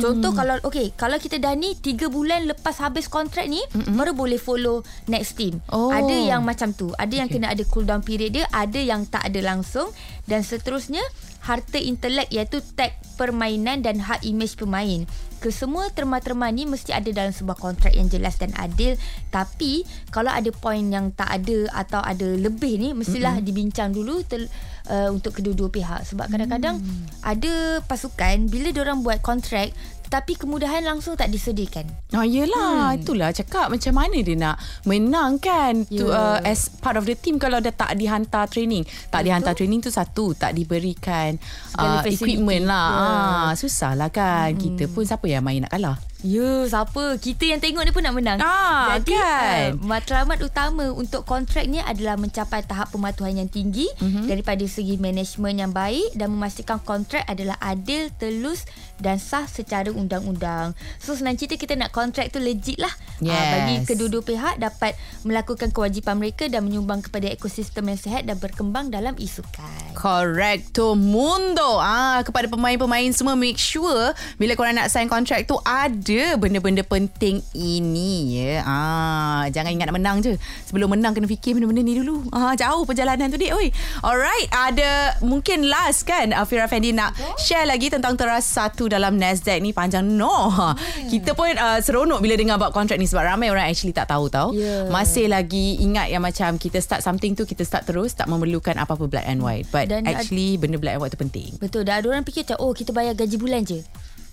Contoh 0.00 0.32
kalau 0.32 0.56
okay, 0.64 0.90
kalau 0.96 1.20
kita 1.20 1.36
dah 1.36 1.52
ni 1.52 1.76
3 1.76 2.08
bulan 2.08 2.48
lepas 2.48 2.76
habis 2.80 3.06
kontrak 3.06 3.46
ni 3.46 3.60
Mm-mm. 3.76 3.94
baru 3.94 4.16
boleh 4.16 4.40
follow 4.40 4.80
next 5.06 5.36
team. 5.36 5.60
Oh. 5.70 5.92
Ada 5.92 6.36
yang 6.36 6.42
macam 6.42 6.72
tu, 6.72 6.90
ada 6.96 7.12
yang 7.12 7.28
okay. 7.28 7.38
kena 7.38 7.52
ada 7.52 7.62
cool 7.68 7.84
down 7.84 8.00
period 8.00 8.34
dia, 8.34 8.46
ada 8.50 8.80
yang 8.80 9.04
tak 9.06 9.28
ada 9.28 9.40
langsung 9.44 9.92
dan 10.24 10.40
seterusnya 10.40 11.02
harta 11.40 11.80
intelek 11.80 12.28
iaitu 12.28 12.60
tag 12.76 12.92
permainan 13.16 13.80
dan 13.80 14.00
hak 14.00 14.20
image 14.24 14.60
pemain 14.60 15.08
kesemua 15.40 15.88
terma-terma 15.88 16.52
ni 16.52 16.68
mesti 16.68 16.92
ada 16.92 17.08
dalam 17.10 17.32
sebuah 17.32 17.56
kontrak 17.56 17.96
yang 17.96 18.12
jelas 18.12 18.36
dan 18.36 18.52
adil 18.60 18.94
tapi 19.32 19.88
kalau 20.12 20.28
ada 20.28 20.52
poin 20.52 20.84
yang 20.84 21.10
tak 21.16 21.32
ada 21.32 21.64
atau 21.72 22.04
ada 22.04 22.28
lebih 22.36 22.76
ni 22.76 22.92
mestilah 22.92 23.40
mm-hmm. 23.40 23.48
dibincang 23.48 23.90
dulu 23.96 24.20
ter, 24.28 24.46
uh, 24.90 25.08
untuk 25.14 25.38
kedua-dua 25.38 25.70
pihak 25.70 26.02
sebab 26.10 26.26
kadang-kadang 26.26 26.82
mm. 26.82 27.22
ada 27.22 27.78
pasukan 27.86 28.50
bila 28.50 28.74
orang 28.82 29.06
buat 29.06 29.22
kontrak 29.22 29.70
tapi 30.10 30.34
kemudahan 30.34 30.82
langsung 30.82 31.14
tak 31.14 31.30
disediakan. 31.30 31.86
Oh 32.18 32.26
yelah, 32.26 32.92
hmm. 32.92 32.98
itulah 32.98 33.30
cakap 33.30 33.70
macam 33.70 33.94
mana 33.94 34.18
dia 34.18 34.34
nak 34.34 34.58
menang 34.82 35.38
kan 35.38 35.86
yeah. 35.86 36.02
to, 36.02 36.10
uh, 36.10 36.42
as 36.42 36.66
part 36.66 36.98
of 36.98 37.06
the 37.06 37.14
team 37.14 37.38
kalau 37.38 37.62
dia 37.62 37.70
tak 37.70 37.94
dihantar 37.94 38.50
training. 38.50 38.82
Tak 38.82 39.22
Betul. 39.22 39.24
dihantar 39.30 39.52
training 39.54 39.78
tu 39.78 39.94
satu, 39.94 40.34
tak 40.34 40.58
diberikan 40.58 41.38
uh, 41.78 42.02
equipment 42.02 42.66
lah. 42.66 42.90
Yeah. 42.90 43.46
Ah, 43.46 43.52
susah 43.54 43.94
lah 43.94 44.10
kan. 44.10 44.50
Hmm. 44.50 44.58
Kita 44.58 44.90
pun 44.90 45.06
siapa 45.06 45.30
yang 45.30 45.46
main 45.46 45.62
nak 45.62 45.70
kalah. 45.78 46.09
Ya, 46.20 46.68
siapa? 46.68 47.16
Kita 47.16 47.48
yang 47.48 47.64
tengok 47.64 47.80
ni 47.80 47.92
pun 47.96 48.04
nak 48.04 48.12
menang. 48.12 48.38
Ah, 48.44 49.00
Jadi, 49.00 49.16
kan? 49.16 49.80
Uh, 49.80 49.88
matlamat 49.88 50.38
utama 50.44 50.92
untuk 50.92 51.24
kontrak 51.24 51.64
ni 51.64 51.80
adalah 51.80 52.20
mencapai 52.20 52.60
tahap 52.60 52.92
pematuhan 52.92 53.40
yang 53.40 53.48
tinggi 53.48 53.88
mm-hmm. 53.96 54.28
daripada 54.28 54.60
segi 54.68 55.00
management 55.00 55.56
yang 55.64 55.72
baik 55.72 56.12
dan 56.12 56.28
memastikan 56.28 56.76
kontrak 56.84 57.24
adalah 57.24 57.56
adil, 57.64 58.12
telus 58.20 58.68
dan 59.00 59.16
sah 59.16 59.48
secara 59.48 59.88
undang-undang. 59.88 60.76
So, 61.00 61.16
senang 61.16 61.40
cerita 61.40 61.56
kita 61.56 61.72
nak 61.72 61.96
kontrak 61.96 62.28
tu 62.28 62.36
legit 62.36 62.76
lah. 62.76 62.92
Yes. 63.24 63.32
Uh, 63.32 63.46
bagi 63.56 63.74
kedua-dua 63.88 64.22
pihak 64.24 64.54
dapat 64.60 64.92
melakukan 65.24 65.72
kewajipan 65.72 66.20
mereka 66.20 66.52
dan 66.52 66.68
menyumbang 66.68 67.00
kepada 67.00 67.32
ekosistem 67.32 67.88
yang 67.88 68.00
sihat 68.00 68.22
dan 68.28 68.36
berkembang 68.36 68.92
dalam 68.92 69.16
isukan. 69.16 69.96
Correcto 69.96 70.92
mundo. 70.92 71.80
Ah, 71.80 72.20
kepada 72.20 72.44
pemain-pemain 72.44 73.08
semua, 73.16 73.32
make 73.36 73.56
sure 73.56 74.12
bila 74.36 74.52
korang 74.52 74.76
nak 74.76 74.92
sign 74.92 75.08
kontrak 75.08 75.48
tu 75.48 75.56
ada 75.64 76.09
ada 76.10 76.34
benda-benda 76.34 76.82
penting 76.82 77.38
ini 77.54 78.42
ya. 78.42 78.66
Ah, 78.66 79.46
jangan 79.54 79.70
ingat 79.70 79.94
nak 79.94 79.96
menang 80.02 80.16
je. 80.18 80.34
Sebelum 80.66 80.90
menang 80.90 81.14
kena 81.14 81.30
fikir 81.30 81.54
benda-benda 81.54 81.86
ni 81.86 82.02
dulu. 82.02 82.26
Ah, 82.34 82.58
jauh 82.58 82.82
perjalanan 82.82 83.30
tu 83.30 83.38
dik. 83.38 83.54
Oi. 83.54 83.70
Alright, 84.02 84.50
ada 84.50 85.14
mungkin 85.22 85.70
last 85.70 86.02
kan 86.02 86.34
Afira 86.34 86.66
Fendi 86.66 86.90
nak 86.90 87.14
share 87.38 87.62
lagi 87.62 87.94
tentang 87.94 88.18
teras 88.18 88.42
satu 88.50 88.90
dalam 88.90 89.14
Nasdaq 89.14 89.62
ni 89.62 89.70
panjang 89.70 90.02
no. 90.02 90.50
Hmm. 90.50 90.74
Kita 91.06 91.38
pun 91.38 91.54
uh, 91.54 91.78
seronok 91.78 92.18
bila 92.18 92.34
dengar 92.34 92.58
about 92.58 92.74
kontrak 92.74 92.98
ni 92.98 93.06
sebab 93.06 93.30
ramai 93.30 93.54
orang 93.54 93.70
actually 93.70 93.94
tak 93.94 94.10
tahu 94.10 94.26
tau. 94.26 94.50
Yeah. 94.50 94.90
Masih 94.90 95.30
lagi 95.30 95.78
ingat 95.78 96.10
yang 96.10 96.26
macam 96.26 96.58
kita 96.58 96.82
start 96.82 97.06
something 97.06 97.38
tu 97.38 97.46
kita 97.46 97.62
start 97.62 97.86
terus 97.86 98.18
tak 98.18 98.26
memerlukan 98.26 98.74
apa-apa 98.74 99.06
black 99.06 99.30
and 99.30 99.46
white. 99.46 99.70
But 99.70 99.94
Dan 99.94 100.10
actually 100.10 100.58
ad- 100.58 100.66
benda 100.66 100.76
black 100.82 100.98
and 100.98 101.02
white 101.06 101.14
tu 101.14 101.20
penting. 101.22 101.54
Betul. 101.62 101.86
Dah 101.86 102.02
ada 102.02 102.10
orang 102.10 102.26
fikir 102.26 102.50
macam 102.50 102.58
oh 102.66 102.74
kita 102.74 102.90
bayar 102.90 103.14
gaji 103.14 103.36
bulan 103.38 103.62
je. 103.62 103.78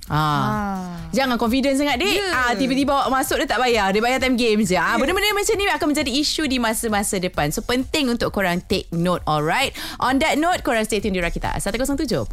Ah. 0.08 0.18
ah. 0.18 0.98
Jangan 1.12 1.36
confident 1.40 1.76
sangat 1.76 2.00
dik. 2.00 2.20
Yeah. 2.20 2.32
Ah 2.36 2.52
tiba-tiba 2.56 2.92
awak 2.92 3.10
masuk 3.12 3.44
dia 3.44 3.48
tak 3.48 3.60
bayar. 3.60 3.92
Dia 3.92 4.02
bayar 4.04 4.20
time 4.20 4.36
game 4.40 4.64
je. 4.64 4.76
Ah 4.76 4.96
yeah. 4.96 4.96
benda-benda 5.00 5.32
macam 5.36 5.56
ni 5.56 5.64
akan 5.68 5.88
menjadi 5.92 6.12
isu 6.12 6.44
di 6.48 6.58
masa-masa 6.60 7.16
depan. 7.20 7.52
So 7.52 7.64
penting 7.64 8.12
untuk 8.12 8.32
korang 8.32 8.64
take 8.68 8.88
note 8.96 9.24
alright. 9.28 9.76
On 10.00 10.16
that 10.20 10.40
note 10.40 10.64
korang 10.64 10.84
stay 10.84 11.00
tune 11.00 11.16
di 11.16 11.24
Rakita 11.24 11.56
107.9. 11.60 12.28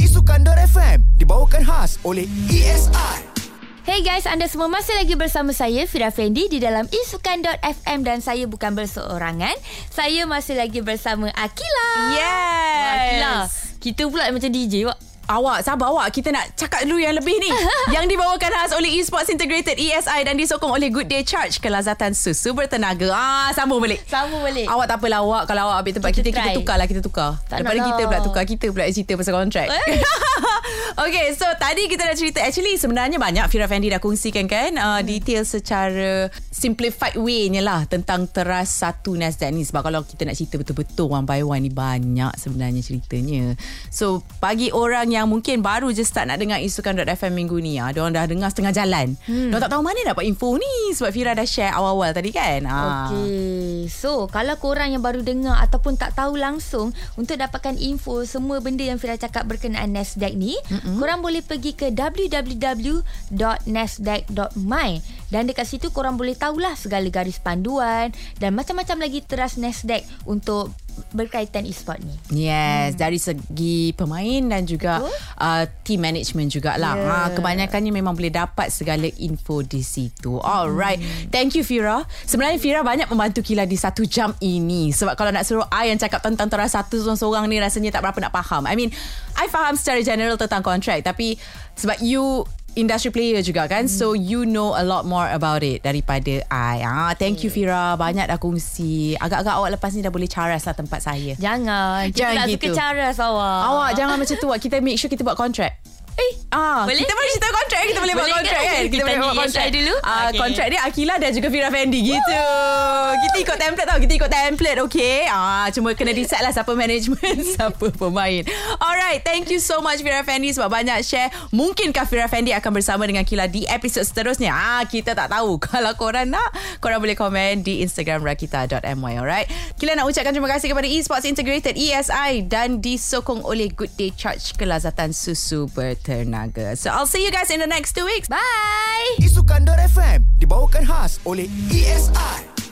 Isu 0.00 0.20
Kandor 0.24 0.56
FM 0.56 1.04
dibawakan 1.20 1.62
khas 1.64 2.00
oleh 2.04 2.24
ESR. 2.48 3.40
Hey 3.80 4.04
guys, 4.06 4.28
anda 4.28 4.46
semua 4.46 4.70
masih 4.70 4.92
lagi 4.92 5.18
bersama 5.18 5.50
saya 5.50 5.82
Fira 5.88 6.14
Fendi 6.14 6.46
di 6.46 6.62
dalam 6.62 6.86
isukan.fm 6.86 7.98
dan 8.06 8.22
saya 8.22 8.46
bukan 8.46 8.76
berseorangan. 8.76 9.56
Saya 9.90 10.28
masih 10.30 10.60
lagi 10.60 10.78
bersama 10.78 11.32
Akila. 11.34 11.90
Yes. 12.14 12.86
Akila. 12.86 13.34
Kita 13.82 14.06
pula 14.06 14.30
macam 14.30 14.52
DJ, 14.52 14.86
Wak. 14.86 15.09
Awak 15.30 15.62
sabar 15.62 15.94
awak. 15.94 16.10
Kita 16.10 16.34
nak 16.34 16.58
cakap 16.58 16.82
dulu 16.82 16.98
yang 16.98 17.14
lebih 17.14 17.38
ni. 17.38 17.50
Yang 17.94 18.14
dibawakan 18.14 18.50
khas 18.50 18.72
oleh 18.74 18.98
Esports 18.98 19.30
Integrated 19.30 19.78
ESI 19.78 20.26
Dan 20.26 20.34
disokong 20.34 20.74
oleh 20.74 20.90
Good 20.90 21.06
Day 21.06 21.22
Charge 21.22 21.62
Kelazatan 21.62 22.18
susu 22.18 22.50
bertenaga. 22.50 23.14
Ah, 23.14 23.48
Sambung 23.54 23.78
balik. 23.78 24.02
Sambung 24.10 24.42
balik. 24.42 24.66
Awak 24.66 24.86
tak 24.90 24.96
apalah 24.98 25.20
awak 25.22 25.42
Kalau 25.46 25.62
awak 25.70 25.76
ambil 25.86 25.92
tempat 26.02 26.10
kita 26.10 26.28
Kita, 26.34 26.42
kita 26.42 26.50
tukar 26.58 26.76
lah 26.82 26.86
Kita 26.90 27.00
tukar. 27.02 27.30
Tak 27.46 27.62
Daripada 27.62 27.80
kita 27.86 28.02
pula 28.10 28.20
tukar 28.26 28.42
Kita 28.42 28.66
pula 28.74 28.84
cerita 28.90 29.12
pasal 29.14 29.34
kontrak. 29.38 29.66
Eh? 29.70 30.02
Okay 31.06 31.34
so 31.34 31.46
Tadi 31.58 31.86
kita 31.90 32.02
dah 32.06 32.16
cerita 32.16 32.38
Actually 32.42 32.78
sebenarnya 32.78 33.18
banyak 33.18 33.46
Fira 33.50 33.66
Fendi 33.66 33.90
dah 33.90 33.98
kongsikan 34.02 34.46
kan 34.46 34.78
uh, 34.78 34.98
hmm. 34.98 35.06
Detail 35.06 35.42
secara 35.42 36.30
Simplified 36.50 37.18
way 37.18 37.50
lah 37.58 37.86
Tentang 37.86 38.30
teras 38.30 38.70
satu 38.70 39.14
Nasdaq 39.18 39.50
ni. 39.50 39.66
Sebab 39.66 39.82
kalau 39.82 40.06
kita 40.06 40.26
nak 40.26 40.38
cerita 40.38 40.58
betul-betul 40.58 41.10
One 41.10 41.26
by 41.26 41.42
one 41.42 41.62
ni 41.66 41.70
Banyak 41.70 42.38
sebenarnya 42.38 42.82
ceritanya. 42.82 43.54
So 43.90 44.22
Bagi 44.38 44.70
orang 44.70 45.10
yang 45.10 45.19
yang 45.20 45.28
mungkin 45.28 45.60
baru 45.60 45.92
je 45.92 46.00
start 46.00 46.32
nak 46.32 46.40
dengar 46.40 46.64
isukan.fm 46.64 47.36
minggu 47.36 47.60
ni 47.60 47.76
ah, 47.76 47.92
dia 47.92 48.00
orang 48.00 48.16
dah 48.16 48.24
dengar 48.24 48.48
setengah 48.48 48.72
jalan. 48.72 49.20
Hmm. 49.28 49.52
Dia 49.52 49.60
tak 49.60 49.76
tahu 49.76 49.84
mana 49.84 50.00
dapat 50.00 50.24
info 50.24 50.56
ni 50.56 50.96
sebab 50.96 51.12
Fira 51.12 51.36
dah 51.36 51.44
share 51.44 51.76
awal-awal 51.76 52.16
tadi 52.16 52.32
kan. 52.32 52.64
Ah. 52.64 53.12
Okay. 53.12 53.84
So, 53.92 54.32
kalau 54.32 54.56
korang 54.56 54.96
yang 54.96 55.04
baru 55.04 55.20
dengar 55.20 55.60
ataupun 55.60 56.00
tak 56.00 56.16
tahu 56.16 56.40
langsung 56.40 56.96
untuk 57.20 57.36
dapatkan 57.36 57.76
info 57.76 58.24
semua 58.24 58.64
benda 58.64 58.80
yang 58.80 58.96
Fira 58.96 59.20
cakap 59.20 59.44
berkenaan 59.44 59.92
Nasdaq 59.92 60.32
ni, 60.32 60.56
Mm-mm. 60.72 60.96
korang 60.96 61.20
boleh 61.20 61.44
pergi 61.44 61.76
ke 61.76 61.92
www.nasdaq.my 61.92 64.90
dan 65.30 65.46
dekat 65.46 65.66
situ 65.68 65.92
korang 65.94 66.18
boleh 66.18 66.34
tahulah 66.34 66.74
segala 66.74 67.06
garis 67.12 67.38
panduan 67.38 68.10
dan 68.42 68.56
macam-macam 68.56 68.98
lagi 69.04 69.20
teras 69.22 69.60
Nasdaq 69.60 70.02
untuk 70.26 70.74
berkaitan 71.10 71.66
e-sport 71.66 72.00
ni. 72.02 72.14
Yes, 72.46 72.94
hmm. 72.94 73.00
dari 73.00 73.18
segi 73.18 73.92
pemain 73.96 74.42
dan 74.48 74.64
juga 74.64 75.04
uh, 75.38 75.64
team 75.84 76.04
management 76.04 76.52
jugalah. 76.52 76.94
Yeah. 76.96 77.08
Ha, 77.10 77.34
kebanyakannya 77.34 77.92
memang 77.92 78.14
boleh 78.14 78.32
dapat 78.32 78.70
segala 78.72 79.08
info 79.18 79.64
di 79.64 79.80
situ. 79.84 80.38
Alright. 80.40 81.00
Hmm. 81.00 81.32
Thank 81.32 81.58
you 81.58 81.64
Fira. 81.66 82.04
Sebenarnya 82.24 82.58
Fira 82.60 82.80
banyak 82.84 83.08
membantu 83.10 83.42
Kila 83.44 83.64
di 83.64 83.76
satu 83.76 84.06
jam 84.06 84.32
ini. 84.40 84.92
Sebab 84.92 85.16
kalau 85.16 85.32
nak 85.32 85.44
suruh 85.44 85.66
I 85.72 85.90
yang 85.90 85.98
cakap 85.98 86.22
tentang 86.22 86.46
teras 86.46 86.72
satu 86.76 87.00
seorang-seorang 87.00 87.48
ni 87.50 87.56
rasanya 87.58 87.96
tak 87.96 88.04
berapa 88.06 88.18
nak 88.20 88.32
faham. 88.32 88.68
I 88.68 88.76
mean, 88.76 88.94
I 89.36 89.48
faham 89.48 89.74
secara 89.74 90.00
general 90.04 90.36
tentang 90.36 90.60
kontrak 90.60 91.02
tapi 91.02 91.40
sebab 91.80 91.96
you 92.04 92.44
industry 92.78 93.10
player 93.10 93.40
juga 93.42 93.66
kan. 93.66 93.86
Hmm. 93.86 93.92
so 93.92 94.12
you 94.12 94.46
know 94.46 94.74
a 94.76 94.84
lot 94.84 95.06
more 95.06 95.26
about 95.30 95.62
it 95.64 95.82
daripada 95.82 96.44
I. 96.50 96.82
Ah 96.84 97.12
thank 97.16 97.42
you 97.42 97.50
Fira. 97.50 97.94
Banyak 97.98 98.30
dah 98.30 98.38
kongsi. 98.38 99.18
Agak-agak 99.18 99.54
awak 99.56 99.70
lepas 99.78 99.90
ni 99.96 100.04
dah 100.04 100.12
boleh 100.12 100.28
caras 100.30 100.62
lah 100.66 100.74
tempat 100.76 101.00
saya. 101.02 101.34
Jangan. 101.38 102.10
Kita 102.12 102.18
jangan 102.20 102.46
gitu. 102.50 102.70
suka 102.70 102.78
caras 102.78 103.16
awak. 103.18 103.60
Awak 103.66 103.90
jangan 103.98 104.16
macam 104.20 104.36
tu 104.36 104.46
kita 104.68 104.76
make 104.84 104.96
sure 105.00 105.10
kita 105.10 105.22
buat 105.26 105.38
contract. 105.38 105.90
Eh, 106.20 106.32
ah, 106.52 106.84
boleh? 106.84 107.00
Kita 107.00 107.14
boleh 107.16 107.30
cerita 107.32 107.48
kontrak 107.48 107.80
Kita 107.86 108.00
boleh, 108.02 108.14
boleh 108.18 108.28
buat 108.28 108.38
kontrak 108.42 108.59
kan? 108.84 108.92
Kita, 108.92 109.02
boleh 109.02 109.18
buat 109.18 109.34
kontrak 109.42 109.68
dulu. 109.74 109.94
Ah, 110.06 110.28
okay. 110.30 110.38
kontrak 110.38 110.66
dia 110.70 110.80
Akila 110.86 111.14
dan 111.18 111.30
juga 111.34 111.48
Fira 111.50 111.68
Fendi 111.72 112.00
gitu. 112.06 112.32
Woo! 112.32 113.10
Kita 113.26 113.36
ikut 113.42 113.56
template 113.58 113.88
tau. 113.88 113.98
Kita 113.98 114.12
ikut 114.14 114.30
template, 114.30 114.78
okay? 114.84 115.18
Ah, 115.26 115.66
cuma 115.74 115.92
kena 115.98 116.12
decide 116.14 116.44
lah 116.44 116.52
siapa 116.54 116.72
management, 116.78 117.38
siapa 117.58 117.86
pemain. 117.90 118.46
Alright, 118.78 119.26
thank 119.26 119.50
you 119.50 119.58
so 119.58 119.82
much 119.82 120.04
Fira 120.06 120.22
Fendi 120.22 120.54
sebab 120.54 120.70
banyak 120.70 121.02
share. 121.02 121.34
Mungkinkah 121.50 122.06
Fira 122.06 122.30
Fendi 122.30 122.54
akan 122.54 122.70
bersama 122.70 123.02
dengan 123.08 123.26
Akila 123.26 123.50
di 123.50 123.66
episod 123.66 124.06
seterusnya? 124.06 124.54
Ah, 124.54 124.86
kita 124.86 125.18
tak 125.18 125.34
tahu. 125.34 125.58
Kalau 125.66 125.96
korang 125.98 126.30
nak, 126.30 126.54
korang 126.78 127.02
boleh 127.02 127.18
komen 127.18 127.66
di 127.66 127.82
Instagram 127.82 128.22
rakita.my, 128.22 129.12
alright? 129.18 129.50
Kila 129.80 129.98
nak 129.98 130.06
ucapkan 130.06 130.30
terima 130.30 130.52
kasih 130.52 130.70
kepada 130.70 130.86
Esports 130.86 131.26
Integrated 131.26 131.74
ESI 131.74 132.46
dan 132.46 132.78
disokong 132.78 133.42
oleh 133.42 133.72
Good 133.72 133.98
Day 133.98 134.14
Charge 134.14 134.54
kelazatan 134.54 135.10
susu 135.10 135.66
bertemu 135.72 136.10
tenaga. 136.10 136.76
So 136.76 136.90
I'll 136.90 137.06
see 137.06 137.24
you 137.24 137.30
guys 137.30 137.50
in 137.50 137.60
the 137.60 137.66
next 137.66 137.92
two 137.92 138.04
weeks. 138.04 138.28
Bye. 138.70 139.26
Isu 139.26 139.42
Kandor 139.42 139.82
FM 139.82 140.22
dibawakan 140.38 140.86
khas 140.86 141.18
oleh 141.26 141.50
ESR. 141.74 142.69